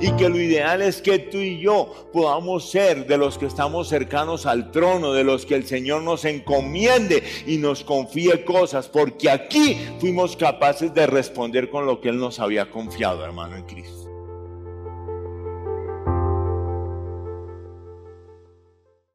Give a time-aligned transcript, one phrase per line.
[0.00, 3.88] y que lo ideal es que tú y yo podamos ser de los que estamos
[3.88, 9.30] cercanos al trono, de los que el Señor nos encomiende y nos confíe cosas, porque
[9.30, 14.10] aquí fuimos capaces de responder con lo que Él nos había confiado, hermano, en Cristo.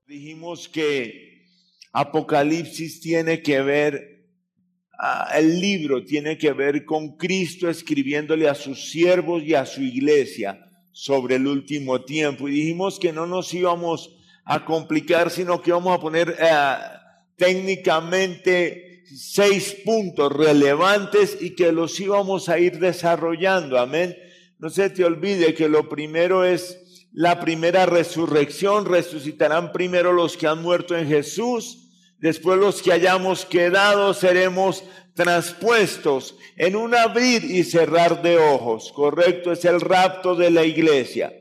[0.07, 1.45] Dijimos que
[1.93, 4.25] Apocalipsis tiene que ver,
[4.99, 9.81] ah, el libro tiene que ver con Cristo escribiéndole a sus siervos y a su
[9.81, 12.47] iglesia sobre el último tiempo.
[12.47, 16.75] Y dijimos que no nos íbamos a complicar, sino que vamos a poner eh,
[17.35, 23.79] técnicamente seis puntos relevantes y que los íbamos a ir desarrollando.
[23.79, 24.17] Amén.
[24.59, 30.47] No se te olvide que lo primero es la primera resurrección, resucitarán primero los que
[30.47, 31.80] han muerto en Jesús,
[32.21, 39.51] después los que hayamos quedado seremos transpuestos en un abrir y cerrar de ojos, correcto,
[39.51, 41.33] es el rapto de la iglesia.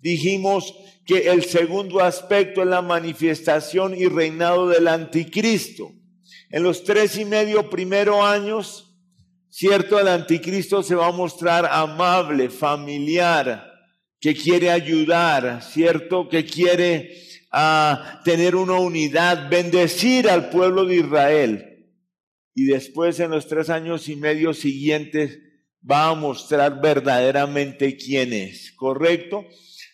[0.00, 0.74] Dijimos
[1.06, 5.92] que el segundo aspecto es la manifestación y reinado del anticristo.
[6.50, 8.96] En los tres y medio primeros años,
[9.48, 13.72] cierto, el anticristo se va a mostrar amable, familiar,
[14.20, 16.28] que quiere ayudar, ¿cierto?
[16.28, 17.25] Que quiere
[17.58, 21.90] ah, tener una unidad, bendecir al pueblo de Israel.
[22.54, 25.38] Y después en los tres años y medio siguientes
[25.88, 29.46] va a mostrar verdaderamente quién es, ¿correcto?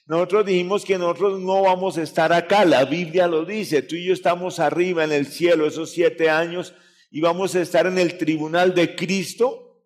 [0.06, 4.06] Nosotros dijimos que nosotros no vamos a estar acá, la Biblia lo dice, tú y
[4.06, 6.74] yo estamos arriba en el cielo esos siete años
[7.10, 9.80] y vamos a estar en el tribunal de Cristo,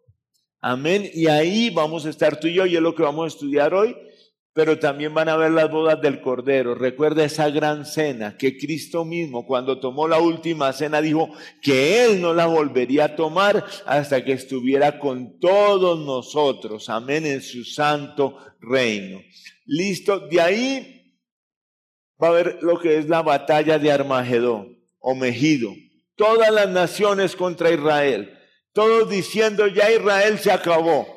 [0.60, 3.34] amén, y ahí vamos a estar tú y yo, y es lo que vamos a
[3.36, 3.94] estudiar hoy,
[4.56, 6.74] pero también van a ver las bodas del Cordero.
[6.74, 11.28] Recuerda esa gran cena que Cristo mismo, cuando tomó la última cena, dijo
[11.60, 16.88] que Él no la volvería a tomar hasta que estuviera con todos nosotros.
[16.88, 19.20] Amén, en su santo reino.
[19.66, 21.20] Listo, de ahí
[22.20, 25.74] va a ver lo que es la batalla de Armagedón o Mejido.
[26.14, 28.32] Todas las naciones contra Israel.
[28.72, 31.14] Todos diciendo, ya Israel se acabó.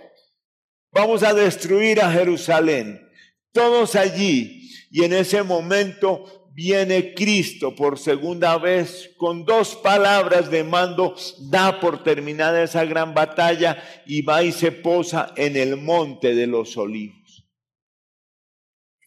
[0.92, 3.08] Vamos a destruir a Jerusalén
[3.52, 4.72] todos allí.
[4.92, 11.16] Y en ese momento viene Cristo por segunda vez con dos palabras de mando,
[11.50, 16.48] da por terminada esa gran batalla y va y se posa en el monte de
[16.48, 17.48] los olivos.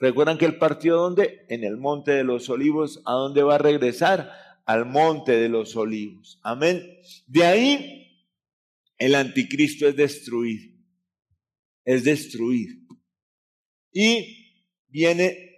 [0.01, 1.45] ¿Recuerdan que el partido dónde?
[1.49, 4.33] En el monte de los olivos, ¿a dónde va a regresar?
[4.65, 6.41] Al monte de los olivos.
[6.43, 6.83] Amén.
[7.27, 8.27] De ahí
[8.99, 10.73] el anticristo es destruido.
[11.85, 12.82] Es destruido.
[13.93, 15.53] Y viene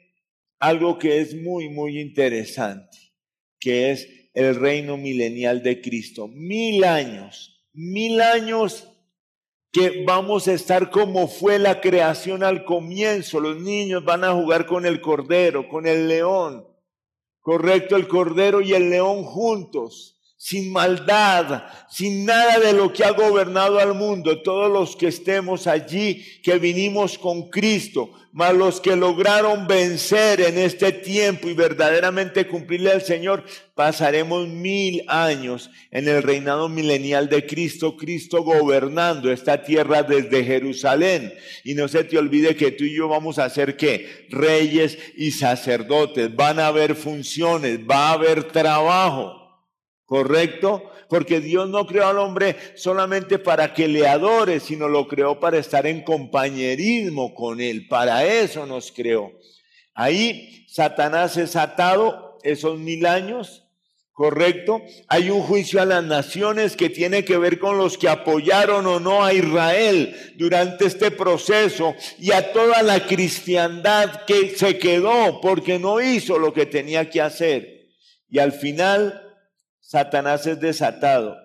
[0.58, 2.98] algo que es muy, muy interesante,
[3.60, 6.28] que es el reino milenial de Cristo.
[6.28, 8.88] Mil años, mil años
[9.70, 13.40] que vamos a estar como fue la creación al comienzo.
[13.40, 16.66] Los niños van a jugar con el cordero, con el león.
[17.40, 20.13] Correcto, el cordero y el león juntos
[20.44, 25.66] sin maldad, sin nada de lo que ha gobernado al mundo, todos los que estemos
[25.66, 32.46] allí, que vinimos con Cristo, mas los que lograron vencer en este tiempo y verdaderamente
[32.46, 33.42] cumplirle al Señor,
[33.74, 41.32] pasaremos mil años en el reinado milenial de Cristo, Cristo gobernando esta tierra desde Jerusalén.
[41.64, 44.26] Y no se te olvide que tú y yo vamos a ser qué?
[44.28, 46.36] Reyes y sacerdotes.
[46.36, 49.43] Van a haber funciones, va a haber trabajo.
[50.06, 50.90] ¿Correcto?
[51.08, 55.58] Porque Dios no creó al hombre solamente para que le adore, sino lo creó para
[55.58, 57.88] estar en compañerismo con Él.
[57.88, 59.32] Para eso nos creó.
[59.94, 63.64] Ahí Satanás es atado esos mil años,
[64.12, 64.82] ¿correcto?
[65.08, 69.00] Hay un juicio a las naciones que tiene que ver con los que apoyaron o
[69.00, 75.78] no a Israel durante este proceso y a toda la cristiandad que se quedó porque
[75.78, 77.88] no hizo lo que tenía que hacer.
[78.28, 79.23] Y al final
[79.94, 81.36] Satanás es desatado.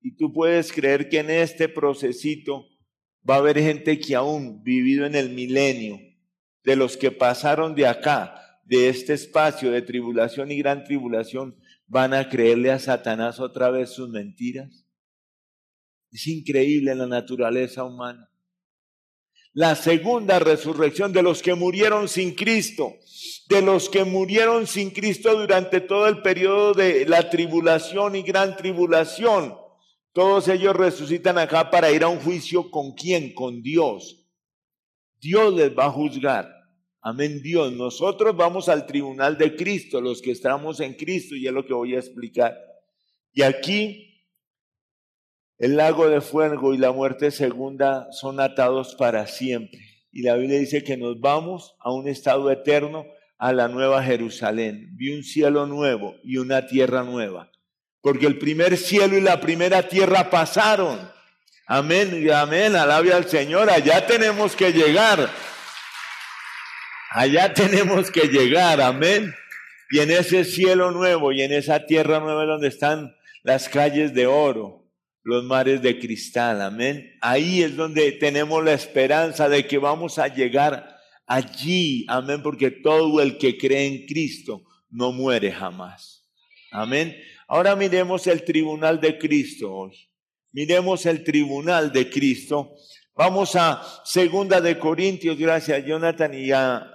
[0.00, 2.68] Y tú puedes creer que en este procesito
[3.28, 5.98] va a haber gente que aún vivido en el milenio,
[6.62, 11.56] de los que pasaron de acá, de este espacio de tribulación y gran tribulación,
[11.88, 14.86] van a creerle a Satanás otra vez sus mentiras.
[16.12, 18.31] Es increíble la naturaleza humana
[19.54, 22.94] la segunda resurrección de los que murieron sin Cristo,
[23.48, 28.56] de los que murieron sin Cristo durante todo el periodo de la tribulación y gran
[28.56, 29.54] tribulación.
[30.12, 34.26] Todos ellos resucitan acá para ir a un juicio con quién, con Dios.
[35.20, 36.50] Dios les va a juzgar.
[37.00, 37.72] Amén Dios.
[37.72, 41.74] Nosotros vamos al tribunal de Cristo, los que estamos en Cristo, y es lo que
[41.74, 42.56] voy a explicar.
[43.32, 44.11] Y aquí
[45.62, 49.78] el lago de fuego y la muerte segunda son atados para siempre.
[50.10, 53.06] y la Biblia dice que nos vamos a un estado eterno,
[53.38, 54.88] a la nueva Jerusalén.
[54.96, 57.52] Vi un cielo nuevo y una tierra nueva.
[58.00, 60.98] Porque el primer cielo y la primera tierra pasaron.
[61.68, 62.74] Amén y amén.
[62.74, 63.70] Alabe al Señor.
[63.70, 65.30] Allá tenemos que llegar.
[67.10, 68.80] Allá tenemos que llegar.
[68.80, 69.32] Amén.
[69.92, 74.26] Y en ese cielo nuevo y en esa tierra nueva donde están las calles de
[74.26, 74.81] oro,
[75.22, 76.60] los mares de cristal.
[76.62, 77.12] Amén.
[77.20, 80.96] Ahí es donde tenemos la esperanza de que vamos a llegar
[81.26, 82.04] allí.
[82.08, 82.42] Amén.
[82.42, 86.28] Porque todo el que cree en Cristo no muere jamás.
[86.70, 87.16] Amén.
[87.48, 89.92] Ahora miremos el tribunal de Cristo hoy.
[90.52, 92.74] Miremos el tribunal de Cristo.
[93.14, 96.90] Vamos a segunda de Corintios, gracias Jonathan y a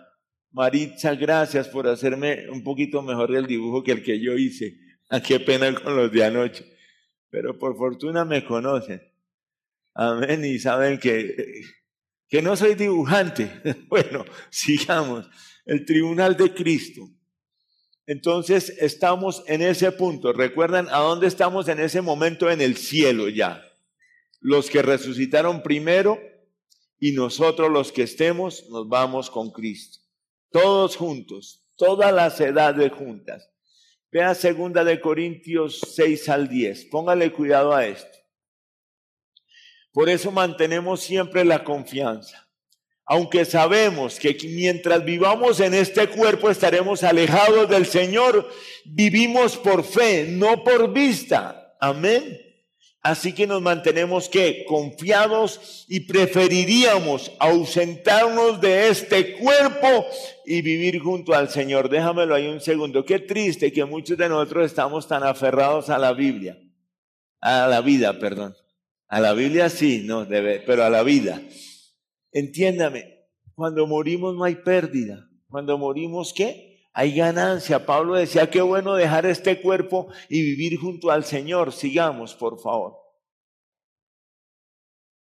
[0.52, 4.76] Maritza, gracias por hacerme un poquito mejor el dibujo que el que yo hice.
[5.10, 6.66] Ah, qué pena con los de anoche.
[7.30, 9.02] Pero por fortuna me conocen.
[9.94, 10.46] Amén.
[10.46, 11.62] Y saben que,
[12.28, 13.52] que no soy dibujante.
[13.90, 15.30] Bueno, sigamos.
[15.66, 17.10] El tribunal de Cristo.
[18.06, 20.32] Entonces estamos en ese punto.
[20.32, 22.50] ¿Recuerdan a dónde estamos en ese momento?
[22.50, 23.62] En el cielo ya.
[24.40, 26.18] Los que resucitaron primero
[27.00, 30.00] y nosotros los que estemos nos vamos con Cristo.
[30.52, 33.52] Todos juntos, todas las edades juntas.
[34.12, 36.86] Vea segunda de Corintios 6 al 10.
[36.86, 38.18] Póngale cuidado a esto.
[39.92, 42.48] Por eso mantenemos siempre la confianza
[43.10, 48.52] aunque sabemos que mientras vivamos en este cuerpo estaremos alejados del Señor,
[48.84, 51.74] vivimos por fe, no por vista.
[51.80, 52.38] Amén.
[53.08, 60.06] Así que nos mantenemos que confiados y preferiríamos ausentarnos de este cuerpo
[60.46, 61.88] y vivir junto al Señor.
[61.88, 63.06] Déjamelo ahí un segundo.
[63.06, 66.58] Qué triste que muchos de nosotros estamos tan aferrados a la Biblia,
[67.40, 68.58] a la vida, perdón.
[69.08, 71.42] A la Biblia sí, no debe, pero a la vida.
[72.34, 75.30] Entiéndame, cuando morimos no hay pérdida.
[75.48, 76.67] Cuando morimos, ¿qué?
[76.98, 77.86] Hay ganancia.
[77.86, 81.72] Pablo decía, qué bueno dejar este cuerpo y vivir junto al Señor.
[81.72, 82.96] Sigamos, por favor.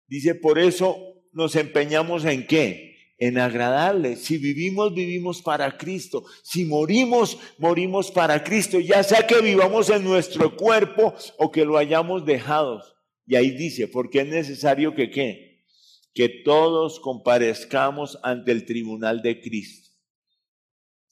[0.07, 0.98] Dice, por eso
[1.33, 2.95] nos empeñamos en qué?
[3.18, 4.16] En agradarle.
[4.16, 6.24] Si vivimos, vivimos para Cristo.
[6.44, 8.80] Si morimos, morimos para Cristo.
[8.80, 12.81] Ya sea que vivamos en nuestro cuerpo o que lo hayamos dejado.
[13.27, 15.45] Y ahí dice, porque es necesario que qué?
[16.13, 19.84] que todos comparezcamos ante el tribunal de Cristo.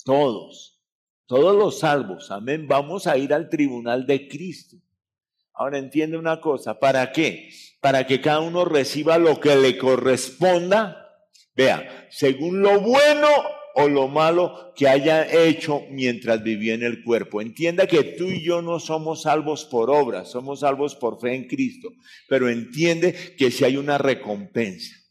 [0.03, 0.81] Todos,
[1.25, 4.77] todos los salvos, amén, vamos a ir al tribunal de Cristo.
[5.53, 7.49] Ahora entiende una cosa, ¿para qué?
[7.79, 11.09] Para que cada uno reciba lo que le corresponda,
[11.55, 13.27] vea, según lo bueno
[13.75, 17.41] o lo malo que haya hecho mientras vivía en el cuerpo.
[17.41, 21.47] Entienda que tú y yo no somos salvos por obras, somos salvos por fe en
[21.47, 21.89] Cristo,
[22.27, 25.02] pero entiende que si hay una recompensa.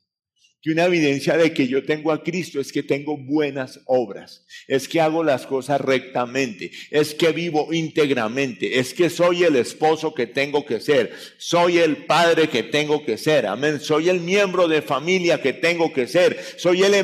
[0.63, 4.87] Que una evidencia de que yo tengo a Cristo es que tengo buenas obras, es
[4.89, 10.29] que hago las cosas rectamente, es que vivo íntegramente, es que soy el esposo que
[10.29, 14.83] tengo que ser, soy el padre que tengo que ser, amén, soy el miembro de
[14.83, 16.95] familia que tengo que ser, soy el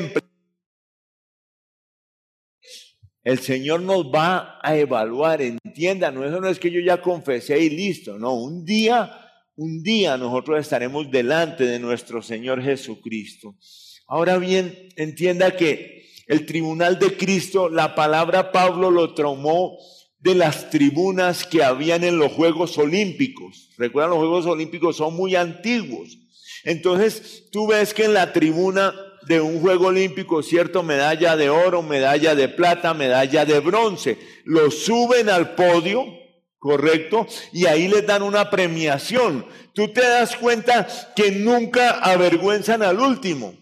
[3.23, 7.59] el Señor nos va a evaluar, entiendan, no, eso no es que yo ya confesé
[7.59, 9.28] y listo, no, un día,
[9.59, 13.55] un día nosotros estaremos delante de nuestro Señor Jesucristo.
[14.07, 19.77] Ahora bien, entienda que el tribunal de Cristo, la palabra Pablo lo tomó
[20.19, 23.71] de las tribunas que habían en los Juegos Olímpicos.
[23.77, 26.17] Recuerdan, los Juegos Olímpicos son muy antiguos.
[26.63, 28.95] Entonces, tú ves que en la tribuna
[29.27, 30.83] de un juego olímpico, ¿cierto?
[30.83, 34.17] Medalla de oro, medalla de plata, medalla de bronce.
[34.45, 36.05] Lo suben al podio,
[36.59, 37.25] ¿correcto?
[37.51, 39.45] Y ahí les dan una premiación.
[39.73, 43.55] Tú te das cuenta que nunca avergüenzan al último.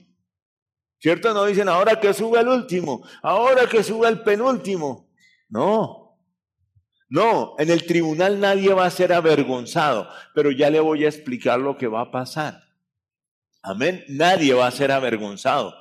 [1.00, 1.34] ¿Cierto?
[1.34, 5.08] No dicen ahora que suba el último, ahora que suba el penúltimo.
[5.48, 6.18] No.
[7.10, 11.60] No, en el tribunal nadie va a ser avergonzado, pero ya le voy a explicar
[11.60, 12.62] lo que va a pasar.
[13.62, 14.04] Amén.
[14.10, 15.74] Nadie va a ser avergonzado.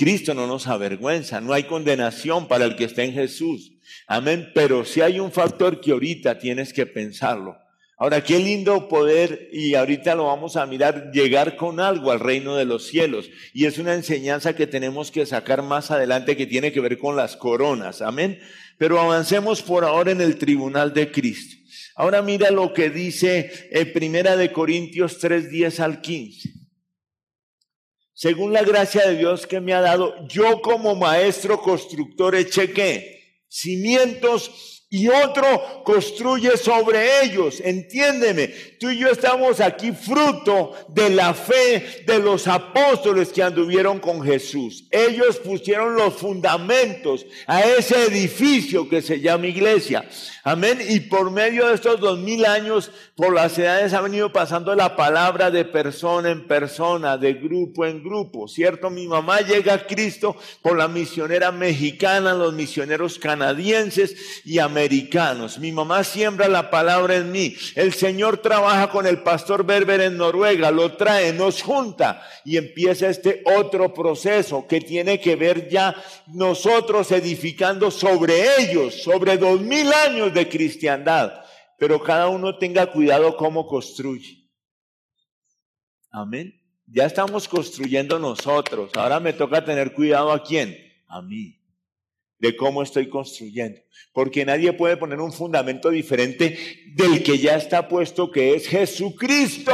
[0.00, 3.72] Cristo no nos avergüenza, no hay condenación para el que está en Jesús.
[4.06, 4.50] Amén.
[4.54, 7.58] Pero si hay un factor que ahorita tienes que pensarlo.
[7.98, 12.56] Ahora, qué lindo poder, y ahorita lo vamos a mirar, llegar con algo al reino
[12.56, 13.28] de los cielos.
[13.52, 17.14] Y es una enseñanza que tenemos que sacar más adelante que tiene que ver con
[17.14, 18.00] las coronas.
[18.00, 18.40] Amén.
[18.78, 21.56] Pero avancemos por ahora en el tribunal de Cristo.
[21.94, 26.59] Ahora mira lo que dice en Primera de Corintios 3, 10 al 15
[28.20, 33.40] según la gracia de Dios que me ha dado, yo como maestro constructor eché qué?
[33.48, 37.60] Cimientos y otro construye sobre ellos.
[37.60, 38.48] Entiéndeme,
[38.80, 44.20] tú y yo estamos aquí fruto de la fe de los apóstoles que anduvieron con
[44.20, 44.88] Jesús.
[44.90, 50.08] Ellos pusieron los fundamentos a ese edificio que se llama iglesia.
[50.42, 50.80] Amén.
[50.88, 54.96] Y por medio de estos dos mil años, por las edades ha venido pasando la
[54.96, 58.48] palabra de persona en persona, de grupo en grupo.
[58.48, 58.90] ¿Cierto?
[58.90, 64.79] Mi mamá llega a Cristo por la misionera mexicana, los misioneros canadienses y americanos.
[65.58, 67.54] Mi mamá siembra la palabra en mí.
[67.74, 73.08] El Señor trabaja con el pastor Berber en Noruega, lo trae, nos junta y empieza
[73.08, 75.94] este otro proceso que tiene que ver ya
[76.28, 81.32] nosotros edificando sobre ellos, sobre dos mil años de cristiandad,
[81.78, 84.48] pero cada uno tenga cuidado cómo construye.
[86.10, 86.54] Amén.
[86.86, 88.90] Ya estamos construyendo nosotros.
[88.94, 90.76] Ahora me toca tener cuidado a quién?
[91.06, 91.59] A mí.
[92.40, 93.80] De cómo estoy construyendo.
[94.12, 96.58] Porque nadie puede poner un fundamento diferente
[96.94, 99.72] del que ya está puesto, que es Jesucristo.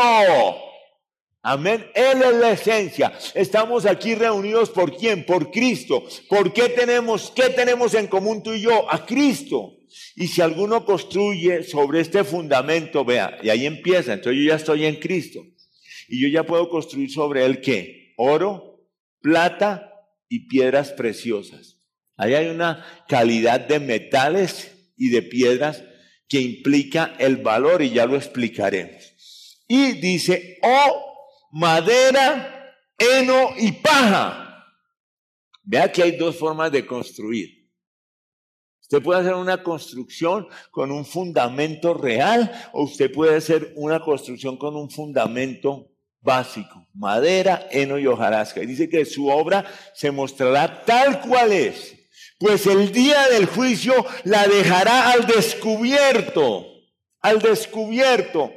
[1.42, 1.86] Amén.
[1.94, 3.12] Él es la esencia.
[3.32, 5.24] Estamos aquí reunidos por quién?
[5.24, 6.04] Por Cristo.
[6.28, 8.92] ¿Por qué tenemos, qué tenemos en común tú y yo?
[8.92, 9.76] A Cristo.
[10.16, 14.86] Y si alguno construye sobre este fundamento, vea, y ahí empieza, entonces yo ya estoy
[14.86, 15.44] en Cristo.
[16.08, 18.12] Y yo ya puedo construir sobre él qué?
[18.16, 18.84] Oro,
[19.20, 19.92] plata
[20.28, 21.75] y piedras preciosas.
[22.16, 25.82] Ahí hay una calidad de metales y de piedras
[26.28, 29.62] que implica el valor y ya lo explicaremos.
[29.68, 31.14] Y dice, oh,
[31.52, 34.64] madera, heno y paja.
[35.62, 37.56] Vea que hay dos formas de construir.
[38.80, 44.56] Usted puede hacer una construcción con un fundamento real o usted puede hacer una construcción
[44.56, 48.62] con un fundamento básico, madera, heno y hojarasca.
[48.62, 51.95] Y dice que su obra se mostrará tal cual es,
[52.38, 56.66] pues el día del juicio la dejará al descubierto,
[57.20, 58.52] al descubierto.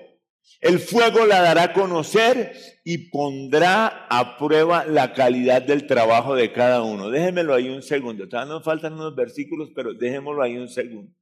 [0.59, 6.51] El fuego la dará a conocer y pondrá a prueba la calidad del trabajo de
[6.51, 7.09] cada uno.
[7.09, 8.27] Déjenmelo ahí un segundo.
[8.27, 11.13] Todavía nos faltan unos versículos, pero déjenmelo ahí un segundo.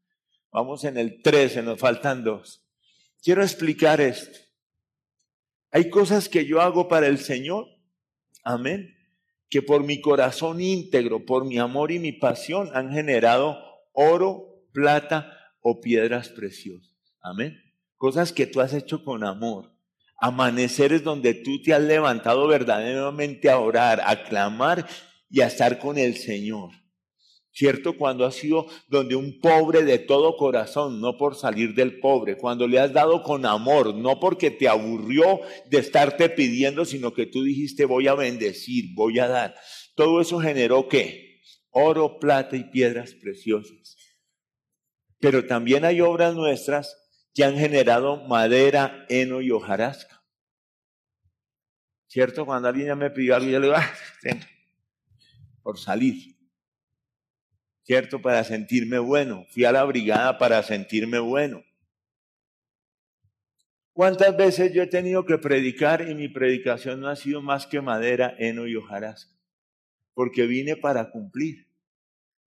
[0.52, 2.66] Vamos en el 13, nos faltan dos.
[3.22, 4.40] Quiero explicar esto.
[5.72, 7.68] Hay cosas que yo hago para el Señor.
[8.44, 8.97] Amén.
[9.50, 13.58] Que por mi corazón íntegro, por mi amor y mi pasión han generado
[13.94, 16.96] oro, plata o piedras preciosas.
[17.22, 19.74] Amén cosas que tú has hecho con amor,
[20.20, 24.88] amaneceres donde tú te has levantado verdaderamente a orar, a clamar
[25.30, 26.72] y a estar con el Señor.
[27.58, 27.98] ¿Cierto?
[27.98, 32.68] Cuando has sido donde un pobre de todo corazón, no por salir del pobre, cuando
[32.68, 37.42] le has dado con amor, no porque te aburrió de estarte pidiendo, sino que tú
[37.42, 39.56] dijiste voy a bendecir, voy a dar.
[39.96, 41.42] Todo eso generó qué?
[41.72, 43.98] Oro, plata y piedras preciosas.
[45.20, 46.96] Pero también hay obras nuestras
[47.34, 50.24] que han generado madera, heno y hojarasca.
[52.06, 52.46] ¿Cierto?
[52.46, 53.94] Cuando alguien ya me pidió algo, yo le digo, ah,
[55.64, 56.37] por salir.
[57.88, 58.22] ¿Cierto?
[58.22, 59.46] Para sentirme bueno.
[59.50, 61.64] Fui a la brigada para sentirme bueno.
[63.94, 67.82] ¿Cuántas veces yo he tenido que predicar y mi predicación no ha sido más que
[67.82, 69.34] madera, heno y hojarasca?
[70.14, 71.68] Porque vine para cumplir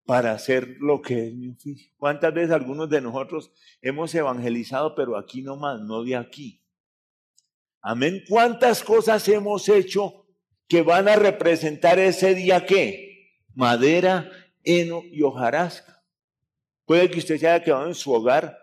[0.04, 1.90] para hacer lo que es mi oficio.
[1.96, 6.60] ¿Cuántas veces algunos de nosotros hemos evangelizado, pero aquí nomás, no de aquí?
[7.80, 8.22] Amén.
[8.28, 10.26] ¿Cuántas cosas hemos hecho
[10.68, 13.38] que van a representar ese día qué?
[13.54, 14.30] Madera,
[14.64, 16.02] heno y hojarasca.
[16.84, 18.58] Puede que usted se haya quedado en su hogar,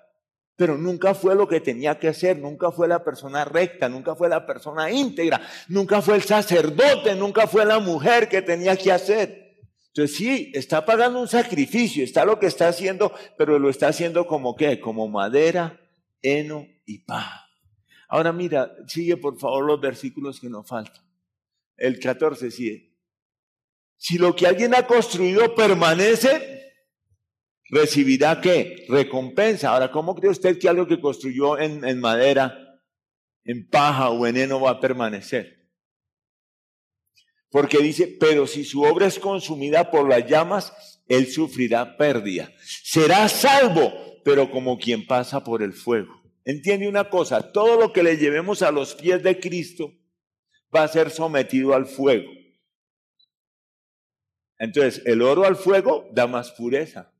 [0.55, 4.27] pero nunca fue lo que tenía que hacer, nunca fue la persona recta, nunca fue
[4.27, 9.55] la persona íntegra, nunca fue el sacerdote, nunca fue la mujer que tenía que hacer.
[9.89, 14.27] Entonces sí, está pagando un sacrificio, está lo que está haciendo, pero lo está haciendo
[14.27, 15.79] como qué, como madera,
[16.21, 17.47] heno y paja.
[18.09, 21.03] Ahora mira, sigue por favor los versículos que nos faltan.
[21.75, 22.96] El 14 sigue.
[23.97, 26.71] Si lo que alguien ha construido permanece,
[27.69, 28.85] recibirá qué?
[28.87, 29.71] Recompensa.
[29.71, 32.79] Ahora, ¿cómo cree usted que algo que construyó en, madera,
[33.43, 35.57] en paja o en heno va a permanecer?
[37.49, 42.51] Porque dice, pero si su obra es consumida por las llamas, él sufrirá pérdida.
[42.83, 46.13] Será salvo, pero como quien pasa por el fuego.
[46.43, 49.93] Entiende una cosa, todo lo que le llevemos a los pies de Cristo
[50.73, 52.29] va a ser sometido al fuego.
[54.59, 57.11] Entonces, el oro al fuego da más pureza.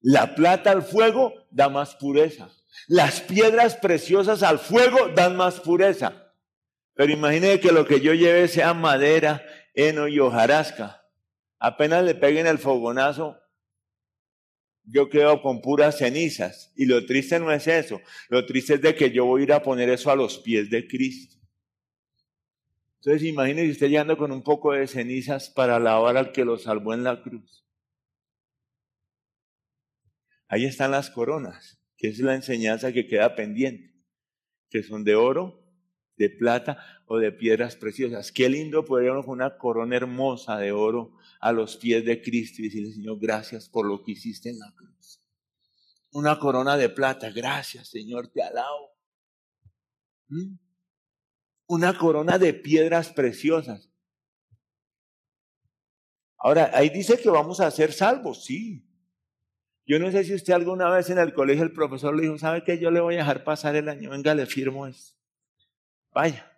[0.00, 2.50] La plata al fuego da más pureza.
[2.88, 6.32] Las piedras preciosas al fuego dan más pureza.
[6.94, 9.44] Pero imagine que lo que yo lleve sea madera,
[9.74, 11.04] heno y hojarasca.
[11.58, 13.38] Apenas le peguen el fogonazo,
[14.84, 16.72] yo quedo con puras cenizas.
[16.76, 19.52] Y lo triste no es eso, lo triste es de que yo voy a ir
[19.52, 21.35] a poner eso a los pies de Cristo.
[23.00, 26.94] Entonces imagínese usted llegando con un poco de cenizas para alabar al que lo salvó
[26.94, 27.64] en la cruz.
[30.48, 33.94] Ahí están las coronas, que es la enseñanza que queda pendiente,
[34.70, 35.66] que son de oro,
[36.16, 38.32] de plata o de piedras preciosas.
[38.32, 42.66] Qué lindo poder con una corona hermosa de oro a los pies de Cristo y
[42.66, 45.20] decirle, Señor, gracias por lo que hiciste en la cruz.
[46.12, 48.96] Una corona de plata, gracias, Señor, te alabo.
[50.28, 50.56] ¿Mm?
[51.66, 53.90] Una corona de piedras preciosas.
[56.38, 58.86] Ahora, ahí dice que vamos a ser salvos, sí.
[59.86, 62.64] Yo no sé si usted alguna vez en el colegio el profesor le dijo, ¿sabe
[62.64, 62.78] qué?
[62.78, 65.16] Yo le voy a dejar pasar el año, venga, le firmo esto.
[66.12, 66.52] Vaya.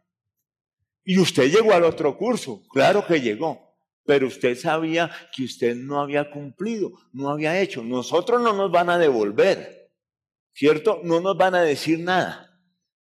[1.04, 6.00] Y usted llegó al otro curso, claro que llegó, pero usted sabía que usted no
[6.00, 7.82] había cumplido, no había hecho.
[7.82, 9.90] Nosotros no nos van a devolver,
[10.52, 11.00] ¿cierto?
[11.04, 12.47] No nos van a decir nada,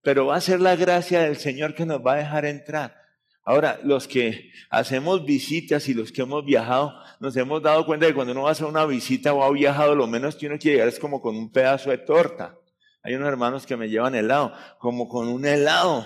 [0.07, 2.95] pero va a ser la gracia del Señor que nos va a dejar entrar.
[3.43, 8.13] Ahora, los que hacemos visitas y los que hemos viajado, nos hemos dado cuenta de
[8.13, 10.57] que cuando uno va a hacer una visita o ha viajado, lo menos que uno
[10.57, 12.57] quiere llegar es como con un pedazo de torta.
[13.03, 16.05] Hay unos hermanos que me llevan helado, como con un helado.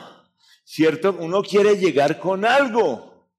[0.64, 1.16] ¿cierto?
[1.20, 3.30] Uno quiere llegar con algo.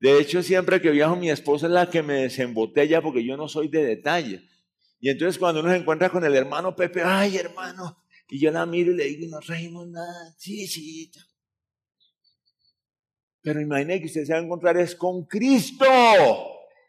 [0.00, 3.48] De hecho, siempre que viajo, mi esposa es la que me desembotella porque yo no
[3.48, 4.42] soy de detalle.
[5.00, 8.66] Y entonces cuando uno se encuentra con el hermano Pepe, ay hermano, y yo la
[8.66, 11.10] miro y le digo, no trajimos nada, sí, sí.
[13.42, 15.86] Pero imagine que usted se va a encontrar es con Cristo,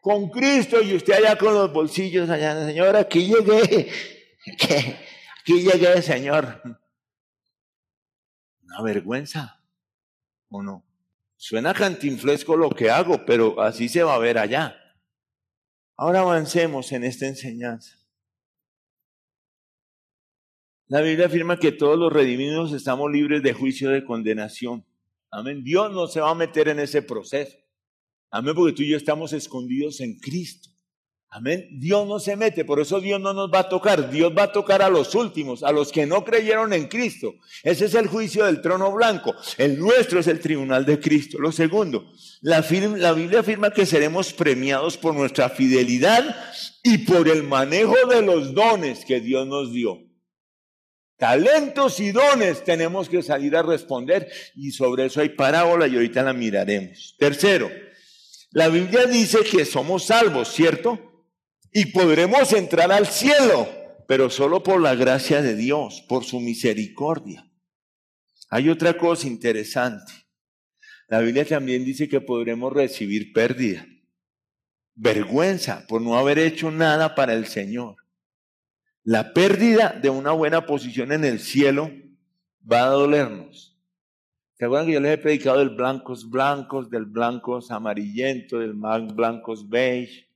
[0.00, 3.90] con Cristo, y usted allá con los bolsillos allá, Señor, aquí llegué,
[5.40, 6.78] aquí llegué, Señor
[8.68, 9.60] una vergüenza,
[10.50, 10.84] ¿o no?
[11.36, 14.76] Suena cantinflesco lo que hago, pero así se va a ver allá.
[15.96, 17.97] Ahora avancemos en esta enseñanza.
[20.88, 24.86] La Biblia afirma que todos los redimidos estamos libres de juicio de condenación.
[25.30, 25.62] Amén.
[25.62, 27.58] Dios no se va a meter en ese proceso.
[28.30, 30.70] Amén, porque tú y yo estamos escondidos en Cristo.
[31.28, 31.68] Amén.
[31.78, 34.10] Dios no se mete, por eso Dios no nos va a tocar.
[34.10, 37.34] Dios va a tocar a los últimos, a los que no creyeron en Cristo.
[37.62, 39.34] Ese es el juicio del trono blanco.
[39.58, 41.38] El nuestro es el tribunal de Cristo.
[41.38, 42.64] Lo segundo, la,
[42.96, 46.34] la Biblia afirma que seremos premiados por nuestra fidelidad
[46.82, 50.07] y por el manejo de los dones que Dios nos dio.
[51.18, 56.22] Talentos y dones tenemos que salir a responder y sobre eso hay parábola y ahorita
[56.22, 57.16] la miraremos.
[57.18, 57.70] Tercero,
[58.52, 61.08] la Biblia dice que somos salvos, ¿cierto?
[61.72, 63.68] y podremos entrar al cielo,
[64.06, 67.48] pero solo por la gracia de Dios, por su misericordia.
[68.50, 70.12] Hay otra cosa interesante.
[71.08, 73.86] La Biblia también dice que podremos recibir pérdida,
[74.94, 77.96] vergüenza por no haber hecho nada para el Señor.
[79.10, 81.90] La pérdida de una buena posición en el cielo
[82.70, 83.74] va a dolernos.
[84.52, 89.66] ¿Se acuerdan que yo les he predicado del blancos blancos, del blancos amarillento, del blancos
[89.66, 90.28] beige?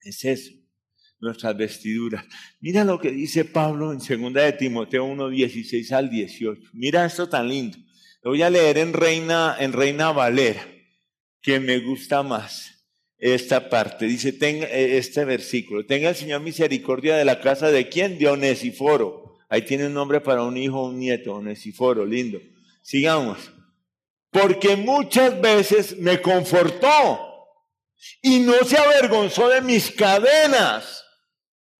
[0.00, 0.50] Es eso,
[1.20, 2.24] nuestras vestiduras.
[2.58, 6.70] Mira lo que dice Pablo en 2 de Timoteo 1, 16 al 18.
[6.72, 7.78] Mira esto tan lindo.
[8.22, 10.66] Lo voy a leer en Reina, en Reina Valera,
[11.40, 12.75] que me gusta más
[13.18, 14.06] esta parte.
[14.06, 18.18] Dice, tenga, eh, este versículo, tenga el Señor misericordia de la casa de quién?
[18.18, 19.36] De Onesiforo.
[19.48, 22.40] Ahí tiene un nombre para un hijo o un nieto, Onesiforo, lindo.
[22.82, 23.38] Sigamos.
[24.30, 27.26] Porque muchas veces me confortó
[28.22, 31.04] y no se avergonzó de mis cadenas.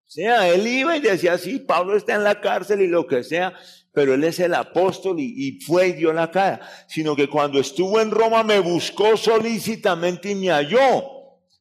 [0.07, 3.23] O sea, él iba y decía, sí, Pablo está en la cárcel y lo que
[3.23, 3.53] sea,
[3.93, 6.61] pero él es el apóstol y, fue y dio la cara.
[6.89, 11.16] Sino que cuando estuvo en Roma me buscó solícitamente y me halló.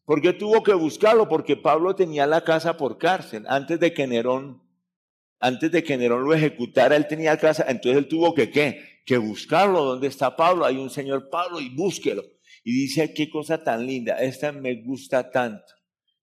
[0.06, 1.28] ¿Por qué tuvo que buscarlo?
[1.28, 3.46] Porque Pablo tenía la casa por cárcel.
[3.48, 4.62] Antes de que Nerón,
[5.40, 7.66] antes de que Nerón lo ejecutara, él tenía casa.
[7.68, 9.02] Entonces él tuvo que, ¿qué?
[9.06, 9.84] Que buscarlo.
[9.84, 10.66] ¿Dónde está Pablo?
[10.66, 12.24] Hay un señor Pablo y búsquelo.
[12.64, 15.74] Y dice, qué cosa tan linda, esta me gusta tanto.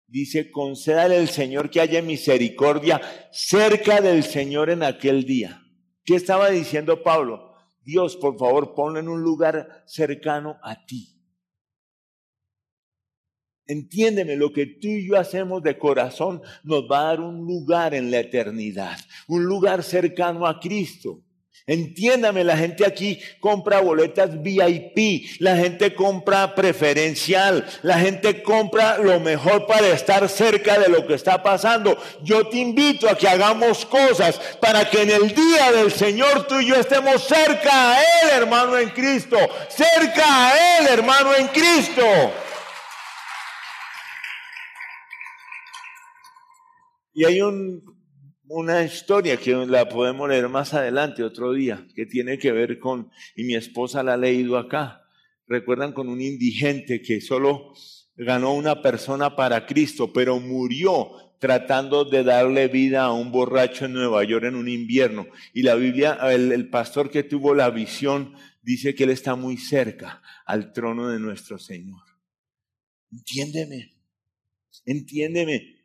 [0.08, 3.00] Dice, concédale el Señor que haya misericordia
[3.32, 5.62] cerca del Señor en aquel día.
[6.04, 7.54] ¿Qué estaba diciendo Pablo?
[7.84, 11.19] Dios, por favor, ponlo en un lugar cercano a ti.
[13.70, 17.94] Entiéndeme, lo que tú y yo hacemos de corazón nos va a dar un lugar
[17.94, 21.22] en la eternidad, un lugar cercano a Cristo.
[21.68, 29.20] Entiéndame, la gente aquí compra boletas VIP, la gente compra preferencial, la gente compra lo
[29.20, 31.96] mejor para estar cerca de lo que está pasando.
[32.24, 36.60] Yo te invito a que hagamos cosas para que en el día del Señor tú
[36.60, 42.02] y yo estemos cerca a Él, hermano en Cristo, cerca a Él, hermano en Cristo.
[47.20, 47.84] Y hay un,
[48.48, 53.12] una historia que la podemos leer más adelante, otro día, que tiene que ver con,
[53.36, 55.04] y mi esposa la ha leído acá,
[55.46, 57.74] recuerdan con un indigente que solo
[58.16, 63.96] ganó una persona para Cristo, pero murió tratando de darle vida a un borracho en
[63.96, 65.28] Nueva York en un invierno.
[65.54, 70.22] Y la Biblia, el pastor que tuvo la visión, dice que él está muy cerca
[70.46, 72.00] al trono de nuestro Señor.
[73.12, 73.92] Entiéndeme,
[74.86, 75.79] entiéndeme.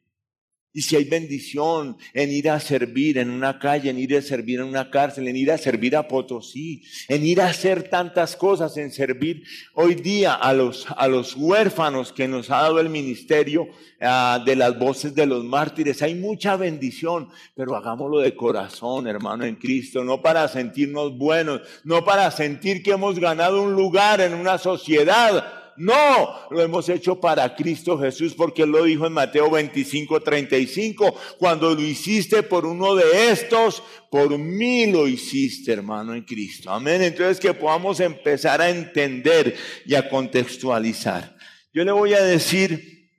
[0.76, 4.58] Y si hay bendición en ir a servir en una calle, en ir a servir
[4.58, 8.76] en una cárcel, en ir a servir a Potosí, en ir a hacer tantas cosas,
[8.76, 13.68] en servir hoy día a los, a los huérfanos que nos ha dado el ministerio
[14.00, 19.44] ah, de las voces de los mártires, hay mucha bendición, pero hagámoslo de corazón, hermano,
[19.44, 24.34] en Cristo, no para sentirnos buenos, no para sentir que hemos ganado un lugar en
[24.34, 29.50] una sociedad no, lo hemos hecho para Cristo Jesús porque Él lo dijo en Mateo
[29.50, 31.14] 25, 35.
[31.38, 36.70] Cuando lo hiciste por uno de estos, por mí lo hiciste, hermano, en Cristo.
[36.70, 37.02] Amén.
[37.02, 41.36] Entonces que podamos empezar a entender y a contextualizar.
[41.72, 43.10] Yo le voy a decir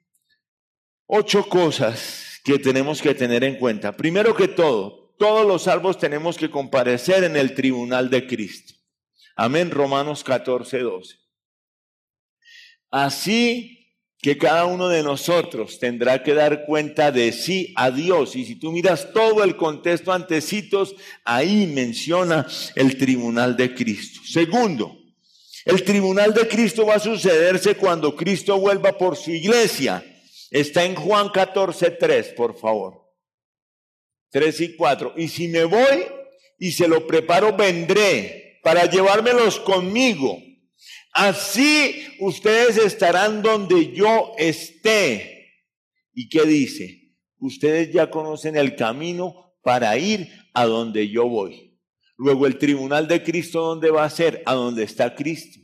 [1.07, 3.97] ocho cosas que tenemos que tener en cuenta.
[3.97, 8.73] Primero que todo, todos los salvos tenemos que comparecer en el tribunal de Cristo.
[9.35, 9.71] Amén.
[9.71, 11.24] Romanos 14, 12.
[12.95, 13.89] Así
[14.21, 18.37] que cada uno de nosotros tendrá que dar cuenta de sí a Dios.
[18.37, 24.21] Y si tú miras todo el contexto antecitos, ahí menciona el tribunal de Cristo.
[24.25, 24.97] Segundo,
[25.65, 30.01] el tribunal de Cristo va a sucederse cuando Cristo vuelva por su iglesia.
[30.49, 33.11] Está en Juan 14, 3, por favor.
[34.29, 35.15] 3 y 4.
[35.17, 36.05] Y si me voy
[36.57, 40.44] y se lo preparo, vendré para llevármelos conmigo
[41.15, 45.63] Así ustedes estarán donde yo esté.
[46.13, 47.13] ¿Y qué dice?
[47.37, 51.79] Ustedes ya conocen el camino para ir a donde yo voy.
[52.17, 54.43] Luego el tribunal de Cristo, ¿dónde va a ser?
[54.45, 55.61] A donde está Cristo.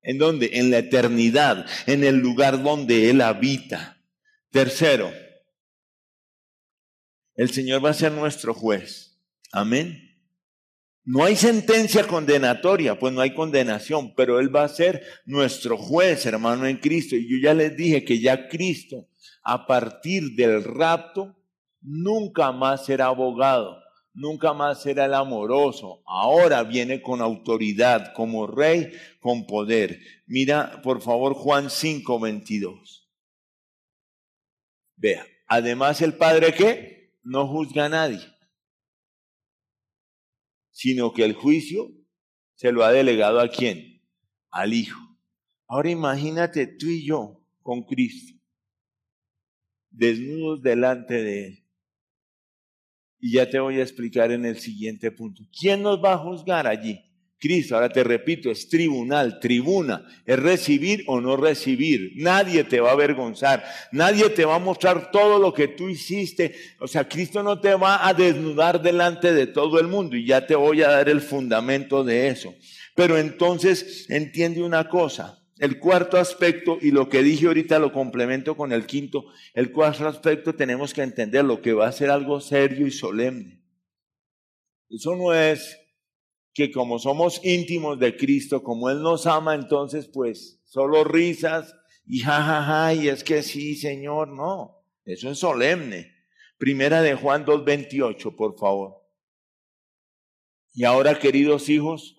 [0.00, 0.48] ¿En dónde?
[0.54, 4.02] En la eternidad, en el lugar donde Él habita.
[4.50, 5.12] Tercero,
[7.34, 9.20] el Señor va a ser nuestro juez.
[9.52, 10.05] Amén.
[11.06, 16.26] No hay sentencia condenatoria, pues no hay condenación, pero Él va a ser nuestro juez,
[16.26, 17.14] hermano, en Cristo.
[17.14, 19.06] Y yo ya les dije que ya Cristo,
[19.44, 21.36] a partir del rapto,
[21.80, 23.78] nunca más será abogado,
[24.14, 26.02] nunca más será el amoroso.
[26.06, 28.90] Ahora viene con autoridad, como rey,
[29.20, 30.00] con poder.
[30.26, 33.08] Mira, por favor, Juan 5, 22.
[34.96, 38.35] Vea, además el Padre que no juzga a nadie
[40.76, 41.90] sino que el juicio
[42.54, 44.02] se lo ha delegado a quién?
[44.50, 45.00] Al Hijo.
[45.66, 48.38] Ahora imagínate tú y yo con Cristo,
[49.90, 51.66] desnudos delante de Él.
[53.18, 55.44] Y ya te voy a explicar en el siguiente punto.
[55.58, 57.05] ¿Quién nos va a juzgar allí?
[57.38, 62.12] Cristo, ahora te repito, es tribunal, tribuna, es recibir o no recibir.
[62.16, 66.54] Nadie te va a avergonzar, nadie te va a mostrar todo lo que tú hiciste.
[66.80, 70.46] O sea, Cristo no te va a desnudar delante de todo el mundo y ya
[70.46, 72.54] te voy a dar el fundamento de eso.
[72.94, 78.56] Pero entonces entiende una cosa, el cuarto aspecto, y lo que dije ahorita lo complemento
[78.56, 82.40] con el quinto, el cuarto aspecto tenemos que entender lo que va a ser algo
[82.40, 83.62] serio y solemne.
[84.88, 85.78] Eso no es
[86.56, 92.20] que como somos íntimos de Cristo, como Él nos ama, entonces pues solo risas y
[92.20, 96.14] jajaja, ja, ja, y es que sí, Señor, no, eso es solemne.
[96.56, 99.02] Primera de Juan 2.28, por favor.
[100.72, 102.16] Y ahora, queridos hijos,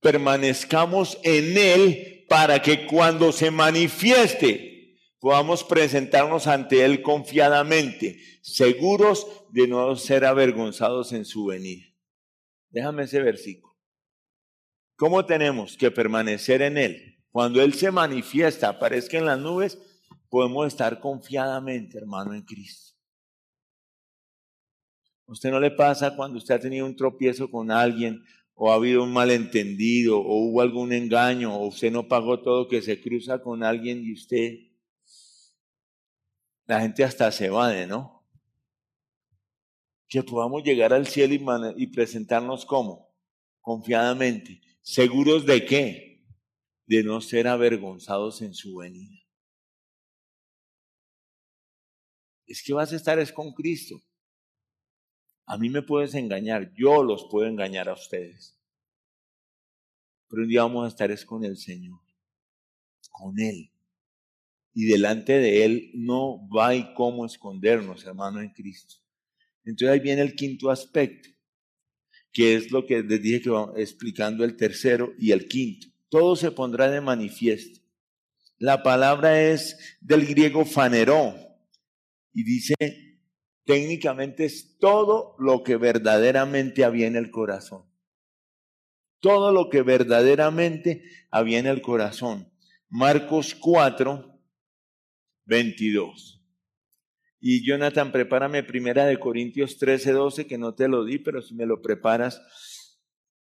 [0.00, 9.68] permanezcamos en Él para que cuando se manifieste podamos presentarnos ante Él confiadamente, seguros de
[9.68, 11.93] no ser avergonzados en su venida.
[12.74, 13.72] Déjame ese versículo.
[14.96, 17.24] ¿Cómo tenemos que permanecer en Él?
[17.30, 19.78] Cuando Él se manifiesta, aparezca en las nubes,
[20.28, 22.96] podemos estar confiadamente, hermano, en Cristo.
[25.26, 29.04] usted no le pasa cuando usted ha tenido un tropiezo con alguien, o ha habido
[29.04, 33.62] un malentendido, o hubo algún engaño, o usted no pagó todo, que se cruza con
[33.62, 34.58] alguien y usted,
[36.66, 38.13] la gente hasta se evade, ¿no?
[40.08, 41.34] Que podamos llegar al cielo
[41.76, 43.12] y, presentarnos como
[43.60, 46.24] confiadamente, seguros de qué?
[46.86, 49.18] De no ser avergonzados en su venida.
[52.46, 54.02] Es que vas a estar es con Cristo.
[55.46, 58.58] A mí me puedes engañar, yo los puedo engañar a ustedes.
[60.28, 62.00] Pero un día vamos a estar es con el Señor,
[63.10, 63.70] con Él.
[64.76, 69.03] y delante de Él no va y cómo escondernos, hermano, en Cristo.
[69.64, 71.30] Entonces ahí viene el quinto aspecto,
[72.32, 75.88] que es lo que les dije que vamos explicando el tercero y el quinto.
[76.08, 77.80] Todo se pondrá de manifiesto.
[78.58, 81.34] La palabra es del griego faneró
[82.32, 82.74] y dice,
[83.64, 87.84] técnicamente es todo lo que verdaderamente había en el corazón.
[89.20, 92.52] Todo lo que verdaderamente había en el corazón.
[92.90, 94.38] Marcos 4,
[95.46, 96.43] 22.
[97.46, 101.54] Y Jonathan, prepárame primera de Corintios 13, 12, que no te lo di, pero si
[101.54, 102.40] me lo preparas.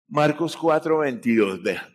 [0.08, 1.86] Marcos 4, 22, vea.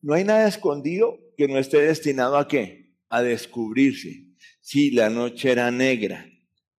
[0.00, 2.94] No hay nada escondido que no esté destinado a qué?
[3.08, 4.28] A descubrirse.
[4.60, 6.24] Sí, la noche era negra,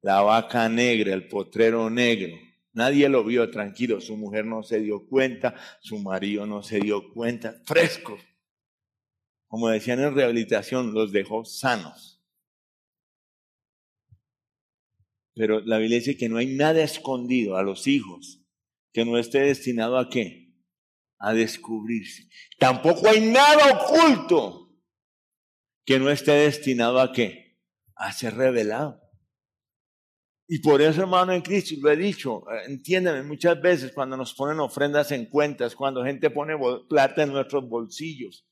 [0.01, 2.33] la vaca negra, el potrero negro.
[2.71, 7.11] Nadie lo vio tranquilo, su mujer no se dio cuenta, su marido no se dio
[7.13, 8.17] cuenta, fresco.
[9.47, 12.14] Como decían en rehabilitación, los dejó sanos.
[15.35, 18.41] Pero la Biblia dice que no hay nada escondido a los hijos
[18.93, 20.53] que no esté destinado a qué?
[21.19, 22.29] A descubrirse.
[22.57, 24.73] Tampoco hay nada oculto
[25.85, 27.59] que no esté destinado a qué?
[27.95, 29.01] A ser revelado.
[30.47, 34.33] Y por eso, hermano, en Cristo, lo he dicho, eh, entiéndeme, muchas veces cuando nos
[34.33, 36.55] ponen ofrendas en cuentas, cuando gente pone
[36.87, 38.47] plata en nuestros bolsillos,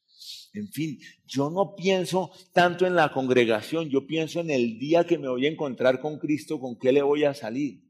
[0.53, 5.17] en fin, yo no pienso tanto en la congregación, yo pienso en el día que
[5.17, 7.81] me voy a encontrar con Cristo, con qué le voy a salir.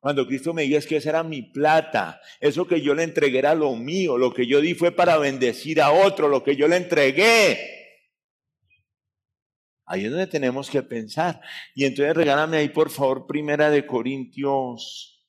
[0.00, 3.38] Cuando Cristo me diga es que esa era mi plata, eso que yo le entregué
[3.38, 6.68] era lo mío, lo que yo di fue para bendecir a otro, lo que yo
[6.68, 7.82] le entregué
[9.92, 11.42] Ahí es donde tenemos que pensar.
[11.74, 15.22] Y entonces regálame ahí, por favor, primera de Corintios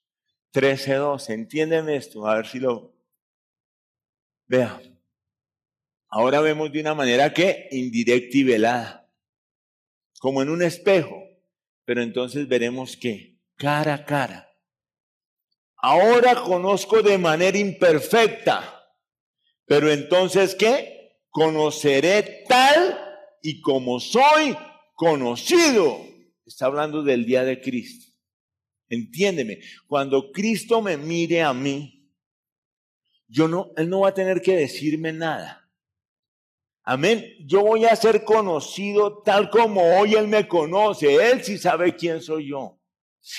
[0.52, 1.34] 13, 12.
[1.34, 2.94] Entiéndeme esto, a ver si lo...
[4.48, 4.80] Vea.
[6.16, 9.10] Ahora vemos de una manera que indirecta y velada,
[10.20, 11.24] como en un espejo,
[11.86, 14.48] pero entonces veremos que cara a cara.
[15.76, 18.80] Ahora conozco de manera imperfecta,
[19.66, 21.18] pero entonces ¿qué?
[21.32, 22.96] Conoceré tal
[23.42, 24.56] y como soy
[24.94, 25.98] conocido.
[26.46, 28.14] Está hablando del día de Cristo.
[28.88, 32.08] Entiéndeme, cuando Cristo me mire a mí,
[33.28, 35.63] yo no, Él no va a tener que decirme nada.
[36.84, 37.26] Amén.
[37.46, 41.16] Yo voy a ser conocido tal como hoy Él me conoce.
[41.16, 42.78] Él sí sabe quién soy yo.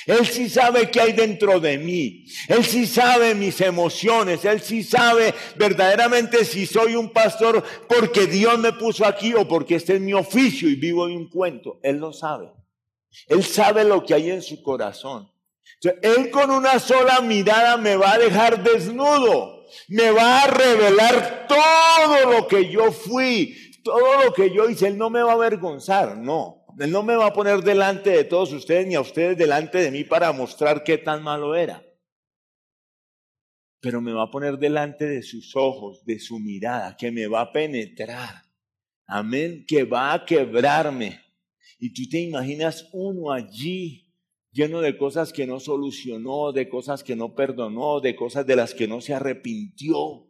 [0.06, 2.24] Él sí sabe qué hay dentro de mí.
[2.48, 4.44] Él sí sabe mis emociones.
[4.46, 9.74] Él sí sabe verdaderamente si soy un pastor porque Dios me puso aquí o porque
[9.74, 11.78] este es mi oficio y vivo de un cuento.
[11.82, 12.50] Él lo sabe.
[13.28, 15.30] Él sabe lo que hay en su corazón.
[16.00, 19.53] él con una sola mirada me va a dejar desnudo.
[19.88, 24.88] Me va a revelar todo lo que yo fui, todo lo que yo hice.
[24.88, 26.64] Él no me va a avergonzar, no.
[26.78, 29.90] Él no me va a poner delante de todos ustedes ni a ustedes delante de
[29.90, 31.84] mí para mostrar qué tan malo era.
[33.80, 37.42] Pero me va a poner delante de sus ojos, de su mirada, que me va
[37.42, 38.42] a penetrar.
[39.06, 41.20] Amén, que va a quebrarme.
[41.78, 44.03] Y tú te imaginas uno allí
[44.54, 48.72] lleno de cosas que no solucionó, de cosas que no perdonó, de cosas de las
[48.72, 50.26] que no se arrepintió.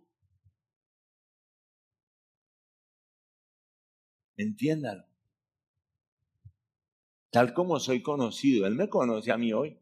[4.36, 5.14] Entiéndalo
[7.34, 8.64] tal como soy conocido.
[8.64, 9.76] Él me conoce a mí hoy.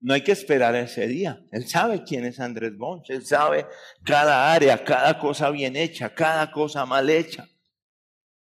[0.00, 1.42] No hay que esperar ese día.
[1.50, 3.08] Él sabe quién es Andrés Bonch.
[3.08, 3.66] Él sabe
[4.04, 7.48] cada área, cada cosa bien hecha, cada cosa mal hecha.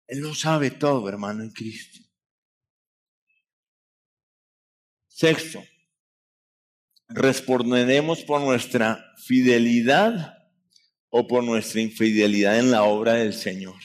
[0.07, 2.06] Él lo sabe todo, hermano, en Cristo.
[5.17, 5.65] Sexto,
[7.09, 10.37] responderemos por nuestra fidelidad
[11.09, 13.77] o por nuestra infidelidad en la obra del Señor.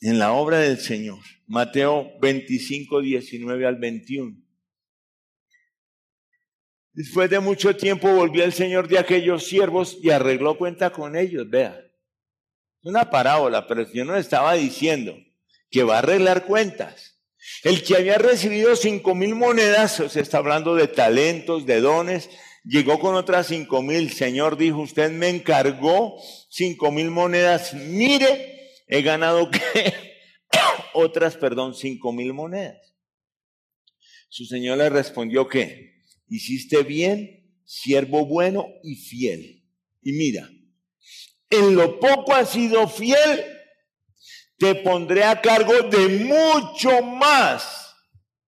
[0.00, 1.20] En la obra del Señor.
[1.46, 4.36] Mateo 25, 19 al 21.
[6.92, 11.48] Después de mucho tiempo volvió el Señor de aquellos siervos y arregló cuenta con ellos.
[11.48, 11.80] Vea,
[12.82, 15.16] una parábola, pero yo no estaba diciendo
[15.70, 17.13] que va a arreglar cuentas.
[17.62, 22.30] El que había recibido cinco mil monedas, se está hablando de talentos, de dones,
[22.64, 24.12] llegó con otras cinco mil.
[24.12, 26.16] Señor dijo, usted me encargó
[26.48, 27.74] cinco mil monedas.
[27.74, 29.50] Mire, he ganado
[30.94, 32.78] otras, perdón, cinco mil monedas.
[34.28, 39.64] Su señor le respondió que hiciste bien, siervo bueno y fiel.
[40.02, 40.50] Y mira,
[41.50, 43.44] en lo poco has sido fiel,
[44.58, 47.94] te pondré a cargo de mucho más.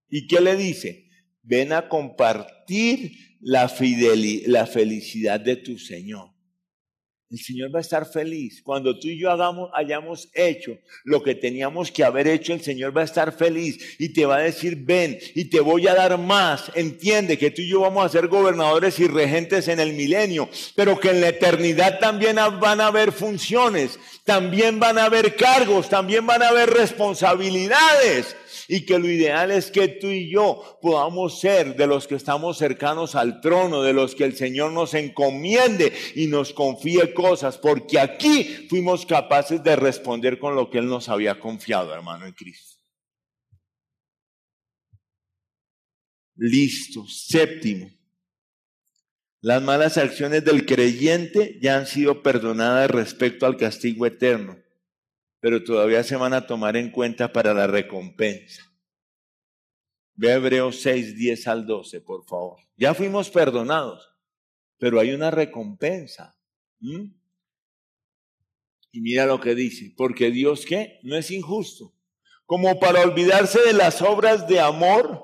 [0.09, 1.09] ¿Y qué le dice?
[1.43, 3.73] Ven a compartir la,
[4.47, 6.36] la felicidad de tu Señor.
[7.29, 8.63] El Señor va a estar feliz.
[8.63, 12.97] Cuando tú y yo hagamos, hayamos hecho lo que teníamos que haber hecho, el Señor
[12.97, 16.19] va a estar feliz y te va a decir, ven y te voy a dar
[16.19, 16.71] más.
[16.75, 21.01] Entiende que tú y yo vamos a ser gobernadores y regentes en el milenio, pero
[21.01, 26.27] que en la eternidad también van a haber funciones, también van a haber cargos, también
[26.27, 28.37] van a haber responsabilidades
[28.69, 32.59] y que lo ideal es que tú y yo podamos ser de los que estamos
[32.59, 37.99] cercanos al trono, de los que el Señor nos encomiende y nos confíe cosas, porque
[37.99, 42.77] aquí fuimos capaces de responder con lo que Él nos había confiado, hermano en Cristo.
[46.37, 47.07] Listo.
[47.09, 47.91] Séptimo.
[49.41, 54.66] Las malas acciones del creyente ya han sido perdonadas respecto al castigo eterno
[55.47, 58.69] pero todavía se van a tomar en cuenta para la recompensa.
[60.17, 62.59] Ve Hebreos 6, 10 al 12, por favor.
[62.77, 64.11] Ya fuimos perdonados,
[64.77, 66.37] pero hay una recompensa.
[68.91, 70.99] Y mira lo que dice, porque Dios qué?
[71.05, 71.95] No es injusto.
[72.45, 75.23] Como para olvidarse de las obras de amor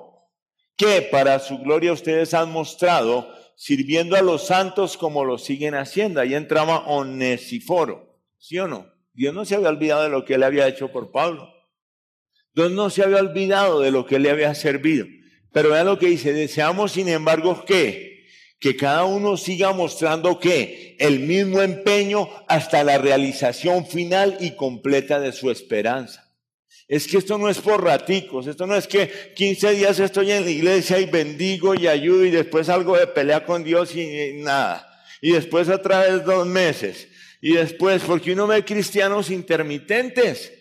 [0.77, 6.21] que para su gloria ustedes han mostrado, sirviendo a los santos como lo siguen haciendo.
[6.21, 8.92] Ahí entraba Onesiforo, ¿sí o no?
[9.13, 11.53] Dios no se había olvidado de lo que él había hecho por Pablo.
[12.55, 15.05] Dios no se había olvidado de lo que le había servido.
[15.51, 18.25] Pero vean lo que dice, deseamos sin embargo que,
[18.59, 25.19] que cada uno siga mostrando que el mismo empeño hasta la realización final y completa
[25.19, 26.31] de su esperanza.
[26.87, 30.43] Es que esto no es por raticos, esto no es que 15 días estoy en
[30.43, 34.89] la iglesia y bendigo y ayudo y después algo de pelea con Dios y nada.
[35.21, 37.07] Y después otra vez dos meses
[37.45, 40.53] y después, porque uno ve cristianos intermitentes.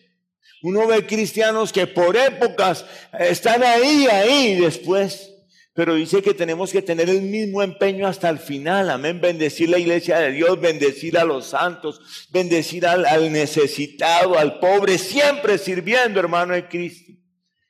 [0.62, 2.85] Uno ve cristianos que por épocas
[3.21, 5.33] están ahí, ahí, después.
[5.75, 8.90] Pero dice que tenemos que tener el mismo empeño hasta el final.
[8.90, 9.21] Amén.
[9.21, 14.99] Bendecir la iglesia de Dios, bendecir a los santos, bendecir al, al necesitado, al pobre,
[14.99, 17.12] siempre sirviendo, hermano de Cristo.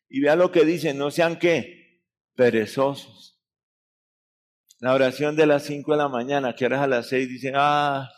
[0.09, 2.01] Y vea lo que dice, no sean qué,
[2.35, 3.39] perezosos.
[4.79, 8.11] La oración de las cinco de la mañana, que ahora a las seis, dicen, ah,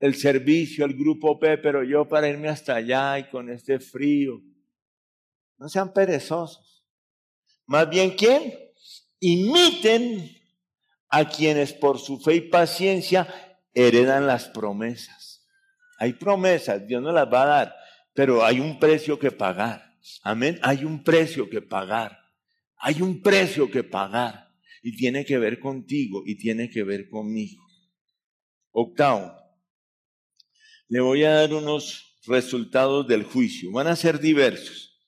[0.00, 4.40] el servicio, el grupo P, pero yo para irme hasta allá y con este frío.
[5.58, 6.84] No sean perezosos.
[7.66, 8.54] Más bien, ¿quién?
[9.20, 10.36] Imiten
[11.10, 13.28] a quienes por su fe y paciencia
[13.74, 15.46] heredan las promesas.
[15.98, 17.76] Hay promesas, Dios no las va a dar,
[18.14, 19.98] pero hay un precio que pagar.
[20.22, 20.58] Amén.
[20.62, 22.18] Hay un precio que pagar.
[22.78, 24.48] Hay un precio que pagar.
[24.82, 27.62] Y tiene que ver contigo y tiene que ver conmigo.
[28.70, 29.39] Octavo,
[30.90, 33.70] le voy a dar unos resultados del juicio.
[33.70, 34.98] Van a ser diversos.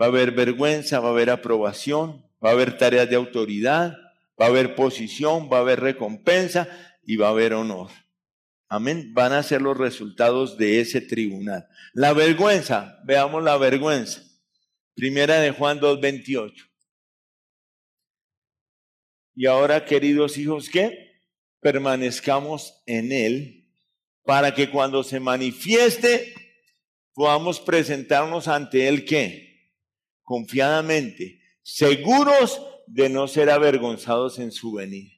[0.00, 3.98] Va a haber vergüenza, va a haber aprobación, va a haber tareas de autoridad,
[4.40, 6.68] va a haber posición, va a haber recompensa
[7.02, 7.90] y va a haber honor.
[8.68, 9.12] Amén.
[9.12, 11.66] Van a ser los resultados de ese tribunal.
[11.94, 14.22] La vergüenza, veamos la vergüenza.
[14.94, 16.70] Primera de Juan 2.28.
[19.34, 21.18] Y ahora, queridos hijos, ¿qué?
[21.58, 23.63] Permanezcamos en Él
[24.24, 26.34] para que cuando se manifieste
[27.12, 29.54] podamos presentarnos ante Él que
[30.24, 35.12] confiadamente, seguros de no ser avergonzados en su venida.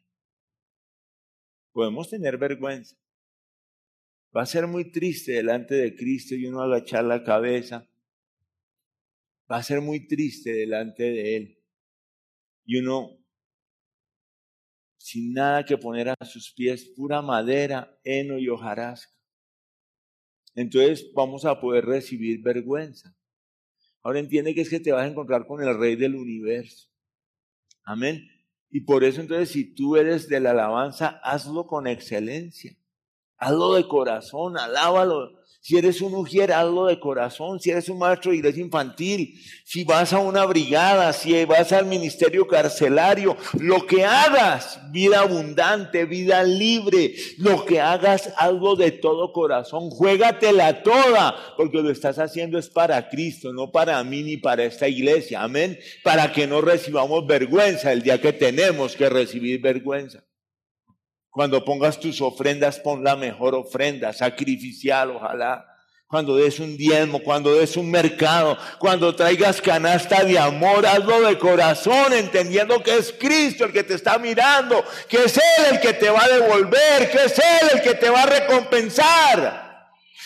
[1.72, 2.96] Podemos tener vergüenza.
[4.36, 7.88] Va a ser muy triste delante de Cristo y uno agachar la cabeza.
[9.50, 11.62] Va a ser muy triste delante de Él.
[12.64, 13.16] Y uno
[14.96, 19.12] sin nada que poner a sus pies, pura madera, heno y hojarasca.
[20.54, 23.14] Entonces vamos a poder recibir vergüenza.
[24.02, 26.88] Ahora entiende que es que te vas a encontrar con el rey del universo.
[27.84, 28.26] Amén.
[28.70, 32.76] Y por eso entonces si tú eres de la alabanza, hazlo con excelencia.
[33.36, 37.58] Hazlo de corazón, alábalo si eres un ujier, hazlo de corazón.
[37.58, 41.86] Si eres un maestro de iglesia infantil, si vas a una brigada, si vas al
[41.86, 49.32] ministerio carcelario, lo que hagas, vida abundante, vida libre, lo que hagas, hazlo de todo
[49.32, 49.90] corazón.
[49.90, 54.86] Juégatela toda, porque lo estás haciendo es para Cristo, no para mí ni para esta
[54.86, 55.42] iglesia.
[55.42, 55.76] Amén.
[56.04, 60.22] Para que no recibamos vergüenza el día que tenemos que recibir vergüenza.
[61.36, 65.66] Cuando pongas tus ofrendas, pon la mejor ofrenda, sacrificial, ojalá.
[66.08, 71.38] Cuando des un diezmo, cuando des un mercado, cuando traigas canasta de amor, hazlo de
[71.38, 75.92] corazón, entendiendo que es Cristo el que te está mirando, que es Él el que
[75.92, 79.65] te va a devolver, que es Él el que te va a recompensar.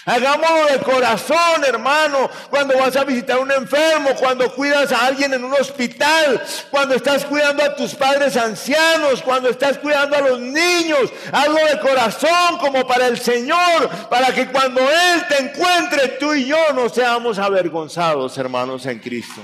[0.07, 2.31] Hagámoslo de corazón, hermano.
[2.49, 6.95] Cuando vas a visitar a un enfermo, cuando cuidas a alguien en un hospital, cuando
[6.95, 12.59] estás cuidando a tus padres ancianos, cuando estás cuidando a los niños, hazlo de corazón
[12.59, 17.39] como para el Señor, para que cuando Él te encuentre, tú y yo no seamos
[17.39, 19.43] avergonzados, hermanos en Cristo.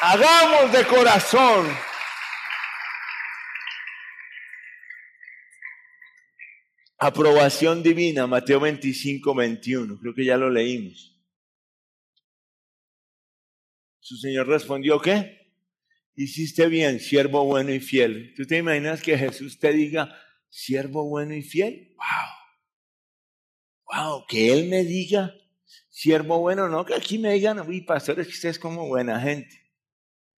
[0.00, 1.93] Hagamos de corazón.
[7.06, 9.98] Aprobación divina, Mateo 25, 21.
[10.00, 11.14] Creo que ya lo leímos.
[14.00, 15.52] Su Señor respondió, ¿qué?
[16.14, 18.32] Hiciste bien, siervo bueno y fiel.
[18.34, 21.94] ¿Tú te imaginas que Jesús te diga, siervo bueno y fiel?
[23.84, 24.14] ¡Wow!
[24.14, 24.24] ¡Wow!
[24.26, 25.34] Que Él me diga,
[25.90, 29.70] siervo bueno, no que aquí me digan, uy, pastores, que usted es como buena gente.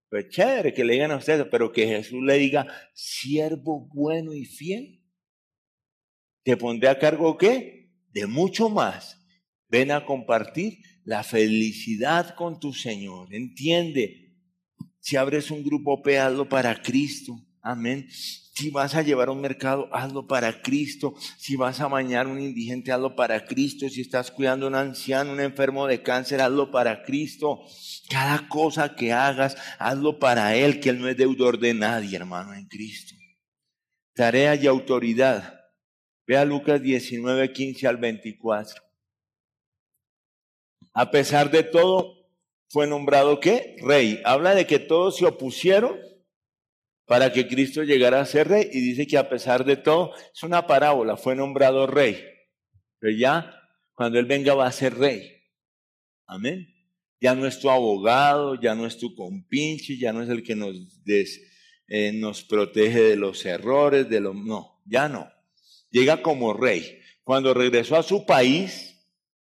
[0.08, 4.44] Pues chévere que le digan a ustedes, pero que Jesús le diga, siervo bueno y
[4.46, 4.95] fiel
[6.46, 7.90] te pondré a cargo qué?
[8.12, 9.18] De mucho más.
[9.68, 13.34] Ven a compartir la felicidad con tu Señor.
[13.34, 14.32] Entiende,
[15.00, 17.36] si abres un grupo P, hazlo para Cristo.
[17.62, 18.06] Amén.
[18.10, 21.14] Si vas a llevar un mercado, hazlo para Cristo.
[21.36, 23.88] Si vas a bañar a un indigente, hazlo para Cristo.
[23.88, 27.58] Si estás cuidando a un anciano, un enfermo de cáncer, hazlo para Cristo.
[28.08, 32.54] Cada cosa que hagas, hazlo para Él, que Él no es deudor de nadie, hermano,
[32.54, 33.16] en Cristo.
[34.14, 35.65] Tarea y autoridad.
[36.26, 38.82] Vea Lucas 19, 15 al 24.
[40.92, 42.26] A pesar de todo,
[42.68, 43.76] fue nombrado qué?
[43.80, 44.20] Rey.
[44.24, 45.96] Habla de que todos se opusieron
[47.06, 50.42] para que Cristo llegara a ser rey y dice que a pesar de todo, es
[50.42, 52.24] una parábola, fue nombrado rey.
[52.98, 53.54] Pero ya,
[53.94, 55.32] cuando Él venga va a ser rey.
[56.26, 56.66] Amén.
[57.20, 60.56] Ya no es tu abogado, ya no es tu compinche, ya no es el que
[60.56, 64.34] nos, eh, nos protege de los errores, de los...
[64.34, 65.35] No, ya no
[65.96, 67.00] llega como rey.
[67.24, 68.96] Cuando regresó a su país,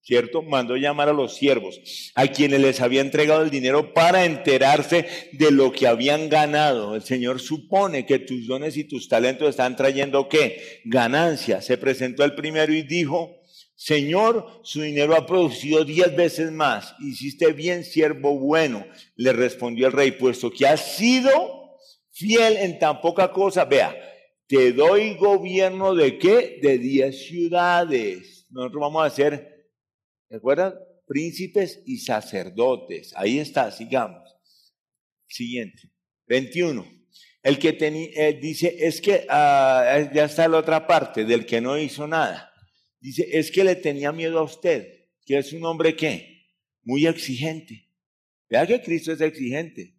[0.02, 0.41] ¿cierto?
[0.41, 1.80] Mandó llamar a los siervos,
[2.16, 6.95] a quienes les había entregado el dinero para enterarse de lo que habían ganado.
[6.95, 10.82] El Señor supone que tus dones y tus talentos están trayendo qué?
[10.86, 11.62] Ganancia.
[11.62, 13.36] Se presentó el primero y dijo,
[13.76, 16.95] Señor, su dinero ha producido diez veces más.
[17.00, 18.88] Hiciste bien, siervo bueno.
[19.18, 21.78] Le respondió el rey, puesto que has sido
[22.12, 23.66] fiel en tan poca cosa.
[23.66, 23.95] Vea,
[24.48, 26.60] te doy gobierno de qué?
[26.62, 28.48] De diez ciudades.
[28.50, 29.70] Nosotros vamos a ser,
[30.30, 30.76] ¿recuerdan?
[31.06, 33.14] Príncipes y sacerdotes.
[33.16, 34.24] Ahí está, sigamos.
[35.28, 35.91] Siguiente.
[36.28, 36.86] 21.
[37.43, 41.78] El que tenía, dice, es que, ah, ya está la otra parte, del que no
[41.78, 42.52] hizo nada.
[43.00, 46.45] Dice, es que le tenía miedo a usted, que es un hombre que,
[46.84, 47.89] muy exigente.
[48.50, 49.95] Vea que Cristo es exigente.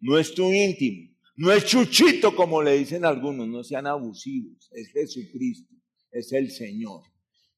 [0.00, 1.15] No es tu íntimo.
[1.36, 4.70] No es chuchito como le dicen algunos, no sean abusivos.
[4.72, 5.74] Es Jesucristo,
[6.10, 7.02] es el Señor.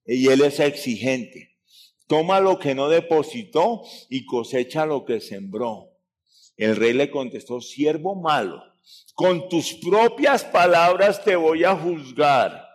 [0.04, 1.56] Y Él es exigente.
[2.08, 5.90] Toma lo que no depositó y cosecha lo que sembró.
[6.56, 8.62] El rey le contestó, siervo malo,
[9.14, 12.66] con tus propias palabras te voy a juzgar.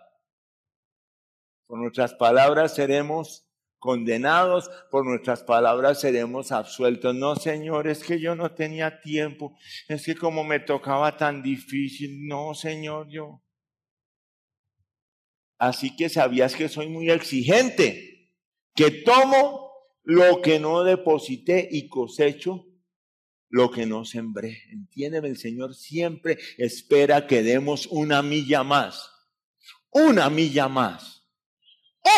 [1.66, 3.46] Con nuestras palabras seremos
[3.84, 7.14] condenados, por nuestras palabras seremos absueltos.
[7.14, 9.58] No, Señor, es que yo no tenía tiempo,
[9.88, 13.42] es que como me tocaba tan difícil, no, Señor, yo.
[15.58, 18.32] Así que sabías que soy muy exigente,
[18.74, 19.70] que tomo
[20.02, 22.64] lo que no deposité y cosecho
[23.50, 24.62] lo que no sembré.
[24.70, 29.10] Entiéndeme, el Señor siempre espera que demos una milla más,
[29.90, 31.28] una milla más,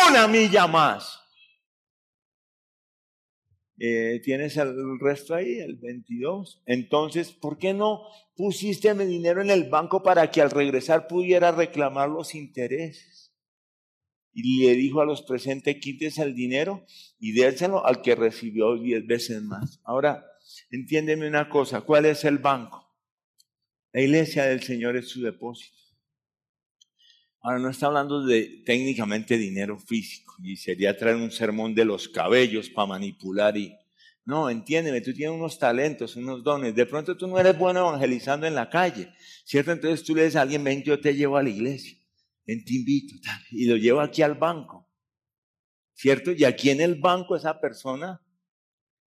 [0.09, 1.26] una milla más.
[3.79, 6.63] Eh, tienes el resto ahí, el 22.
[6.65, 8.01] Entonces, ¿por qué no
[8.35, 13.33] pusiste mi dinero en el banco para que al regresar pudiera reclamar los intereses?
[14.33, 16.85] Y le dijo a los presentes, quites el dinero
[17.19, 19.79] y dérselo al que recibió diez veces más.
[19.83, 20.25] Ahora,
[20.71, 22.87] entiéndeme una cosa, ¿cuál es el banco?
[23.93, 25.86] La iglesia del Señor es su depósito.
[27.47, 32.09] Ahora no está hablando de técnicamente dinero físico y sería traer un sermón de los
[32.09, 33.73] cabellos para manipular y
[34.25, 36.75] no, entiéndeme, tú tienes unos talentos, unos dones.
[36.75, 39.13] De pronto tú no eres bueno evangelizando en la calle,
[39.45, 39.71] ¿cierto?
[39.71, 41.97] Entonces tú le dices a alguien, ven, yo te llevo a la iglesia,
[42.45, 43.15] ven, te invito,
[43.51, 44.85] y lo llevo aquí al banco,
[45.93, 46.33] ¿cierto?
[46.33, 48.21] Y aquí en el banco esa persona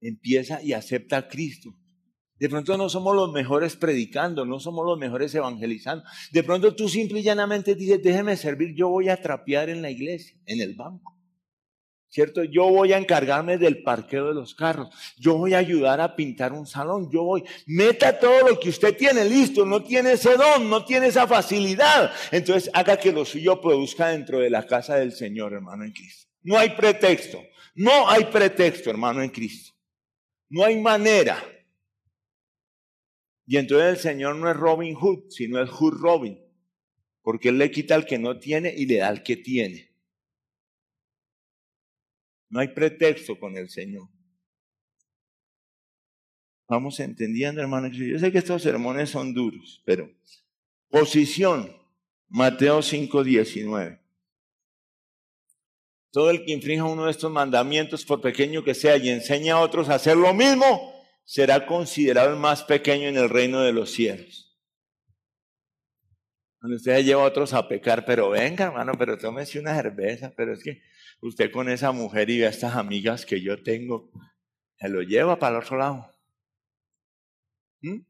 [0.01, 1.77] empieza y acepta a Cristo.
[2.41, 6.05] De pronto no somos los mejores predicando, no somos los mejores evangelizando.
[6.33, 9.91] De pronto tú simple y llanamente dices, déjeme servir, yo voy a trapear en la
[9.91, 11.17] iglesia, en el banco.
[12.09, 12.43] ¿Cierto?
[12.43, 14.89] Yo voy a encargarme del parqueo de los carros.
[15.17, 17.09] Yo voy a ayudar a pintar un salón.
[17.13, 19.65] Yo voy, meta todo lo que usted tiene listo.
[19.65, 22.11] No tiene ese don, no tiene esa facilidad.
[22.33, 26.27] Entonces haga que lo suyo produzca dentro de la casa del Señor, hermano en Cristo.
[26.43, 27.41] No hay pretexto.
[27.75, 29.73] No hay pretexto, hermano, en Cristo.
[30.49, 31.41] No hay manera.
[33.51, 36.39] Y entonces el Señor no es Robin Hood, sino es Hood Robin.
[37.21, 39.91] Porque Él le quita al que no tiene y le da al que tiene.
[42.49, 44.09] No hay pretexto con el Señor.
[46.69, 47.89] Vamos entendiendo, hermano.
[47.89, 50.09] Yo sé que estos sermones son duros, pero
[50.89, 51.77] posición,
[52.29, 54.01] Mateo 5, 19.
[56.13, 59.61] Todo el que infrinja uno de estos mandamientos, por pequeño que sea, y enseña a
[59.61, 60.90] otros a hacer lo mismo,
[61.31, 64.59] será considerado el más pequeño en el reino de los cielos.
[66.59, 70.53] Cuando usted lleva a otros a pecar, pero venga, hermano, pero tómese una cerveza, pero
[70.53, 70.83] es que
[71.21, 74.11] usted con esa mujer y ve a estas amigas que yo tengo,
[74.77, 76.13] se lo lleva para el otro lado.
[77.83, 78.01] ¿Mm?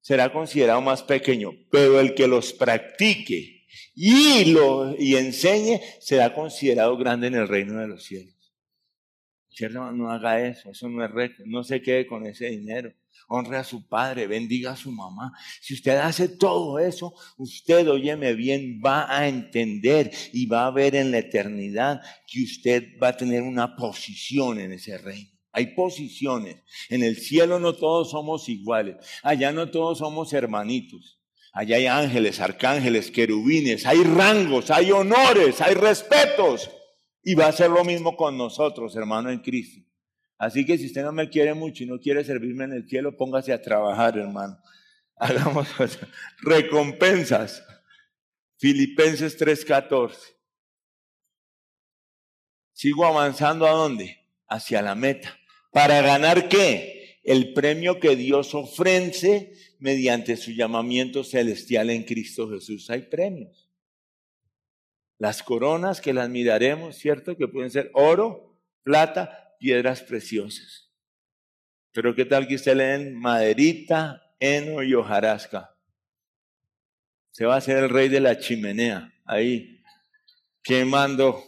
[0.00, 6.96] será considerado más pequeño, pero el que los practique y, lo, y enseñe será considerado
[6.96, 8.41] grande en el reino de los cielos.
[9.60, 12.92] No haga eso, eso no es recto, no se quede con ese dinero.
[13.28, 15.32] Honre a su padre, bendiga a su mamá.
[15.60, 20.96] Si usted hace todo eso, usted, óyeme bien, va a entender y va a ver
[20.96, 25.30] en la eternidad que usted va a tener una posición en ese reino.
[25.52, 26.56] Hay posiciones.
[26.88, 28.96] En el cielo no todos somos iguales.
[29.22, 31.20] Allá no todos somos hermanitos.
[31.52, 36.70] Allá hay ángeles, arcángeles, querubines, hay rangos, hay honores, hay respetos.
[37.22, 39.80] Y va a ser lo mismo con nosotros, hermano en Cristo.
[40.38, 43.16] Así que si usted no me quiere mucho y no quiere servirme en el cielo,
[43.16, 44.58] póngase a trabajar, hermano.
[45.16, 45.68] Hagamos
[46.40, 47.64] recompensas.
[48.58, 50.16] Filipenses 3:14.
[52.72, 54.18] Sigo avanzando a dónde?
[54.48, 55.38] Hacia la meta.
[55.70, 57.20] ¿Para ganar qué?
[57.22, 62.90] El premio que Dios ofrece mediante su llamamiento celestial en Cristo Jesús.
[62.90, 63.61] Hay premios.
[65.22, 67.36] Las coronas que las miraremos, ¿cierto?
[67.36, 70.90] Que pueden ser oro, plata, piedras preciosas.
[71.92, 75.78] Pero ¿qué tal que usted leen maderita, heno y hojarasca?
[77.30, 79.80] Se va a ser el rey de la chimenea, ahí,
[80.60, 81.40] quemando.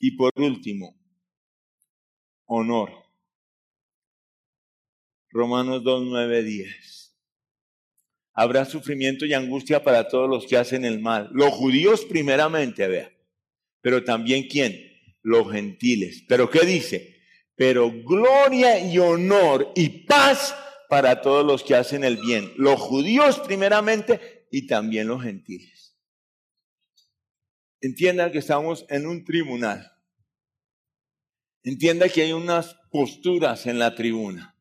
[0.00, 0.98] Y por último,
[2.46, 2.90] honor.
[5.30, 7.05] Romanos 2, 9, 10.
[8.36, 11.30] Habrá sufrimiento y angustia para todos los que hacen el mal.
[11.32, 13.10] Los judíos primeramente, vea.
[13.80, 14.78] Pero también quién?
[15.22, 16.22] Los gentiles.
[16.28, 17.16] Pero ¿qué dice?
[17.56, 20.54] Pero gloria y honor y paz
[20.90, 22.52] para todos los que hacen el bien.
[22.56, 25.96] Los judíos primeramente y también los gentiles.
[27.80, 29.92] Entiendan que estamos en un tribunal.
[31.62, 34.56] Entienda que hay unas posturas en la tribuna.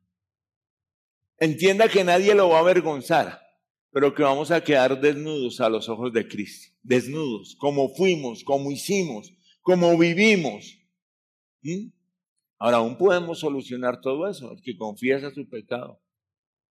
[1.37, 3.44] Entienda que nadie lo va a avergonzar,
[3.95, 6.75] pero que vamos a quedar desnudos a los ojos de Cristo.
[6.83, 10.77] Desnudos, como fuimos, como hicimos, como vivimos.
[11.61, 11.91] ¿Mm?
[12.59, 14.51] Ahora aún podemos solucionar todo eso.
[14.51, 16.01] El que confiesa su pecado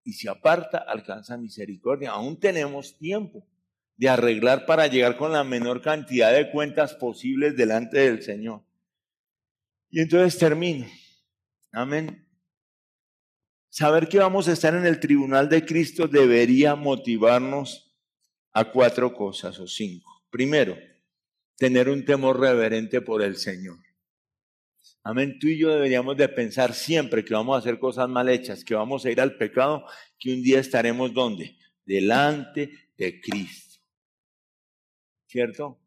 [0.04, 2.10] y se aparta alcanza misericordia.
[2.10, 3.46] Aún tenemos tiempo
[3.96, 8.62] de arreglar para llegar con la menor cantidad de cuentas posibles delante del Señor.
[9.88, 10.84] Y entonces termino.
[11.72, 12.25] Amén.
[13.78, 17.94] Saber que vamos a estar en el tribunal de Cristo debería motivarnos
[18.54, 20.24] a cuatro cosas o cinco.
[20.30, 20.78] Primero,
[21.58, 23.76] tener un temor reverente por el Señor.
[25.02, 25.38] Amén.
[25.38, 28.74] Tú y yo deberíamos de pensar siempre que vamos a hacer cosas mal hechas, que
[28.74, 29.84] vamos a ir al pecado,
[30.18, 31.54] que un día estaremos donde?
[31.84, 33.78] Delante de Cristo.
[35.26, 35.78] ¿Cierto?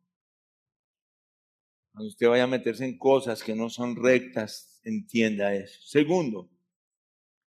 [1.91, 5.81] Cuando usted vaya a meterse en cosas que no son rectas, entienda eso.
[5.81, 6.51] Segundo,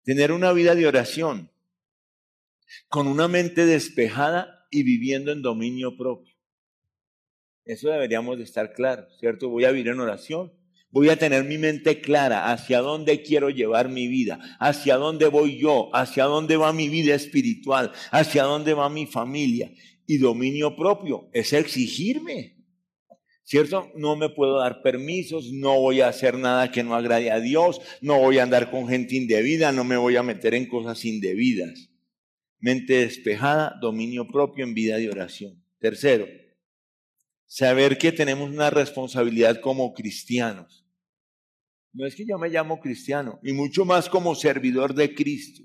[0.07, 1.51] tener una vida de oración
[2.87, 6.33] con una mente despejada y viviendo en dominio propio.
[7.65, 9.49] Eso deberíamos de estar claros, ¿cierto?
[9.49, 10.53] Voy a vivir en oración,
[10.91, 15.59] voy a tener mi mente clara hacia dónde quiero llevar mi vida, hacia dónde voy
[15.59, 19.73] yo, hacia dónde va mi vida espiritual, hacia dónde va mi familia.
[20.05, 22.56] Y dominio propio es exigirme,
[23.47, 23.93] ¿Cierto?
[23.95, 27.79] No me puedo dar permisos, no voy a hacer nada que no agrade a Dios,
[28.01, 31.89] no voy a andar con gente indebida, no me voy a meter en cosas indebidas.
[32.59, 35.63] Mente despejada, dominio propio en vida de oración.
[35.79, 36.27] Tercero,
[37.45, 40.85] saber que tenemos una responsabilidad como cristianos.
[41.93, 45.63] No es que yo me llamo cristiano, y mucho más como servidor de Cristo.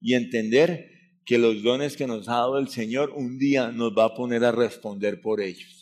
[0.00, 0.92] Y entender
[1.26, 4.44] que los dones que nos ha dado el Señor un día nos va a poner
[4.44, 5.77] a responder por ellos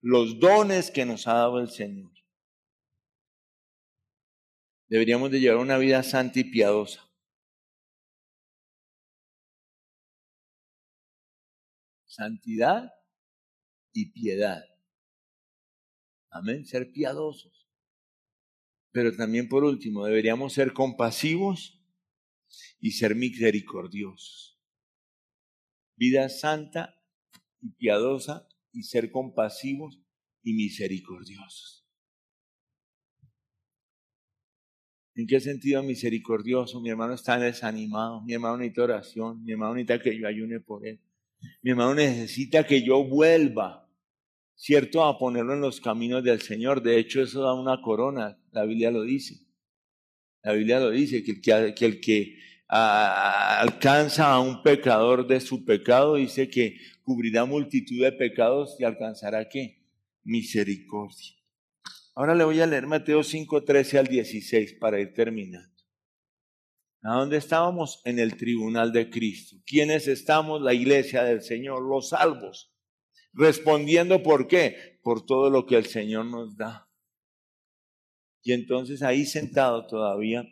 [0.00, 2.12] los dones que nos ha dado el Señor.
[4.88, 7.04] Deberíamos de llevar una vida santa y piadosa.
[12.06, 12.90] Santidad
[13.92, 14.64] y piedad.
[16.30, 17.68] Amén, ser piadosos.
[18.92, 21.80] Pero también por último, deberíamos ser compasivos
[22.80, 24.58] y ser misericordiosos.
[25.96, 27.04] Vida santa
[27.60, 30.00] y piadosa y ser compasivos
[30.42, 31.84] y misericordiosos.
[35.14, 36.80] ¿En qué sentido misericordioso?
[36.80, 40.86] Mi hermano está desanimado, mi hermano necesita oración, mi hermano necesita que yo ayune por
[40.86, 41.00] él,
[41.62, 43.90] mi hermano necesita que yo vuelva,
[44.54, 45.04] ¿cierto?
[45.04, 46.82] A ponerlo en los caminos del Señor.
[46.82, 49.40] De hecho, eso da una corona, la Biblia lo dice.
[50.42, 52.38] La Biblia lo dice, que el que, que, el que
[52.68, 59.48] alcanza a un pecador de su pecado, dice que cubrirá multitud de pecados y alcanzará
[59.48, 59.82] qué?
[60.24, 61.34] Misericordia.
[62.14, 65.68] Ahora le voy a leer Mateo 5, 13 al 16 para ir terminando.
[67.02, 68.02] ¿A dónde estábamos?
[68.04, 69.56] En el tribunal de Cristo.
[69.64, 70.60] ¿Quiénes estamos?
[70.60, 72.74] La iglesia del Señor, los salvos.
[73.32, 74.98] Respondiendo por qué?
[75.02, 76.90] Por todo lo que el Señor nos da.
[78.42, 80.44] Y entonces ahí sentado todavía,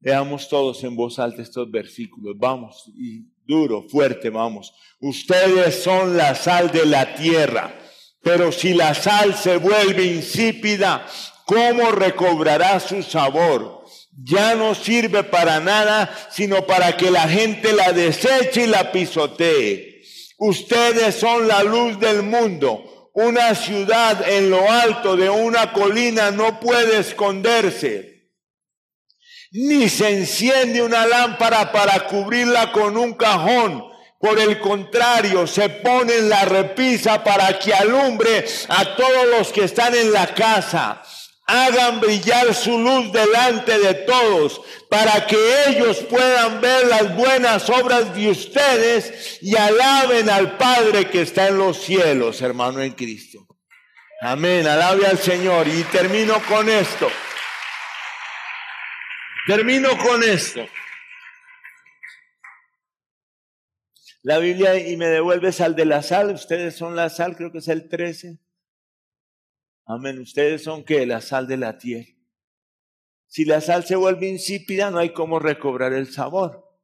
[0.00, 2.34] veamos todos en voz alta estos versículos.
[2.38, 4.72] Vamos, y duro, fuerte, vamos.
[5.00, 7.74] Ustedes son la sal de la tierra.
[8.22, 11.06] Pero si la sal se vuelve insípida,
[11.44, 13.84] ¿cómo recobrará su sabor?
[14.20, 20.02] Ya no sirve para nada, sino para que la gente la deseche y la pisotee.
[20.38, 23.10] Ustedes son la luz del mundo.
[23.14, 28.15] Una ciudad en lo alto de una colina no puede esconderse.
[29.52, 36.16] Ni se enciende una lámpara para cubrirla con un cajón por el contrario, se pone
[36.16, 41.02] en la repisa para que alumbre a todos los que están en la casa.
[41.46, 45.36] Hagan brillar su luz delante de todos para que
[45.68, 51.58] ellos puedan ver las buenas obras de ustedes y alaben al Padre que está en
[51.58, 53.46] los cielos, hermano en Cristo.
[54.22, 55.68] Amén, alabe al Señor.
[55.68, 57.08] Y termino con esto.
[59.46, 60.66] Termino con esto.
[64.26, 66.34] la Biblia y me devuelve sal de la sal.
[66.34, 68.40] Ustedes son la sal, creo que es el 13.
[69.84, 70.18] Amén.
[70.18, 72.10] Ustedes son que la sal de la tierra.
[73.28, 76.76] Si la sal se vuelve insípida, no hay cómo recobrar el sabor.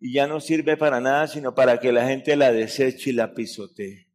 [0.00, 3.34] Y ya no sirve para nada, sino para que la gente la deseche y la
[3.34, 4.08] pisotee.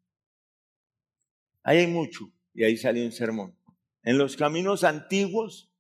[1.64, 2.30] Ahí hay mucho.
[2.54, 3.58] Y ahí salió un sermón.
[4.04, 5.72] En los caminos antiguos,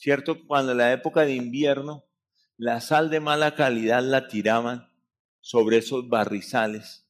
[0.00, 0.46] ¿cierto?
[0.46, 2.06] Cuando en la época de invierno,
[2.56, 4.88] la sal de mala calidad la tiraban
[5.40, 7.06] sobre esos barrizales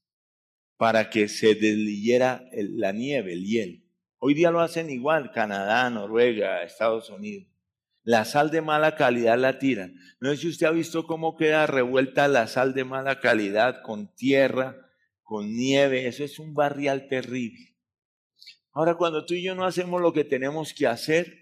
[0.76, 3.82] para que se desliyera la nieve, el hielo.
[4.18, 7.46] Hoy día lo hacen igual, Canadá, Noruega, Estados Unidos.
[8.02, 9.94] La sal de mala calidad la tiran.
[10.20, 14.12] No sé si usted ha visto cómo queda revuelta la sal de mala calidad con
[14.16, 14.76] tierra,
[15.22, 16.08] con nieve.
[16.08, 17.76] Eso es un barrial terrible.
[18.72, 21.39] Ahora, cuando tú y yo no hacemos lo que tenemos que hacer,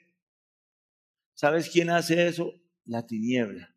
[1.38, 2.52] ¿sabes quién hace eso?
[2.84, 3.72] La tiniebla.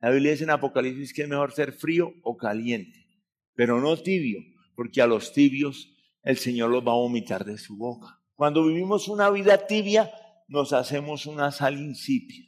[0.00, 3.06] La Biblia dice en Apocalipsis que es mejor ser frío o caliente,
[3.54, 4.40] pero no tibio,
[4.74, 5.92] porque a los tibios
[6.22, 8.22] el Señor los va a vomitar de su boca.
[8.34, 10.10] Cuando vivimos una vida tibia,
[10.48, 12.46] nos hacemos una sal insípida.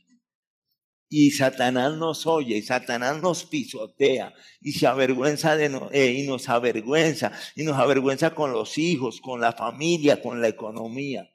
[1.10, 6.48] Y Satanás nos oye, y Satanás nos pisotea, y se avergüenza de eh, y nos
[6.48, 11.30] avergüenza, y nos avergüenza con los hijos, con la familia, con la economía,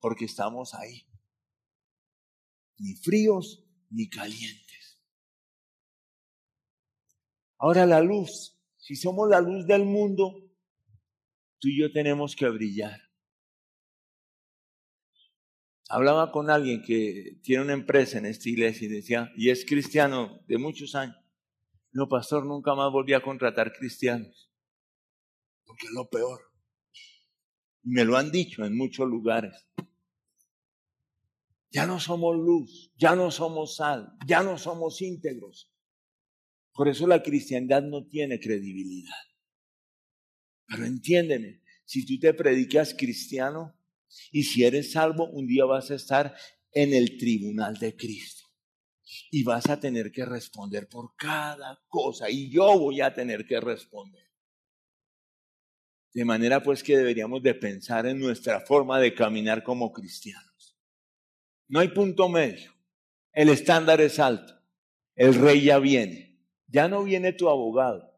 [0.00, 1.09] porque estamos ahí.
[2.80, 5.00] Ni fríos ni calientes.
[7.58, 10.34] Ahora la luz, si somos la luz del mundo,
[11.58, 12.98] tú y yo tenemos que brillar.
[15.90, 20.40] Hablaba con alguien que tiene una empresa en esta iglesia y decía, y es cristiano
[20.46, 21.16] de muchos años.
[21.92, 24.50] No, pastor, nunca más volví a contratar cristianos.
[25.66, 26.40] Porque es lo peor.
[27.82, 29.66] Me lo han dicho en muchos lugares.
[31.70, 35.70] Ya no somos luz, ya no somos sal, ya no somos íntegros.
[36.72, 39.14] Por eso la cristiandad no tiene credibilidad.
[40.66, 43.76] Pero entiéndeme, si tú te predicas cristiano
[44.32, 46.34] y si eres salvo, un día vas a estar
[46.72, 48.44] en el tribunal de Cristo.
[49.30, 52.30] Y vas a tener que responder por cada cosa.
[52.30, 54.24] Y yo voy a tener que responder.
[56.12, 60.49] De manera pues que deberíamos de pensar en nuestra forma de caminar como cristianos.
[61.70, 62.70] No hay punto medio.
[63.32, 64.52] El estándar es alto.
[65.14, 66.30] El rey ya viene.
[66.70, 68.08] Ya no viene tu abogado,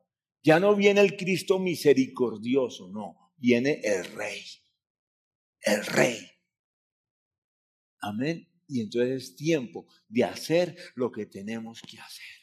[0.43, 4.45] ya no viene el Cristo misericordioso, no, viene el Rey,
[5.63, 6.19] el Rey.
[8.01, 8.47] Amén.
[8.69, 12.42] Y entonces es tiempo de hacer lo que tenemos que hacer.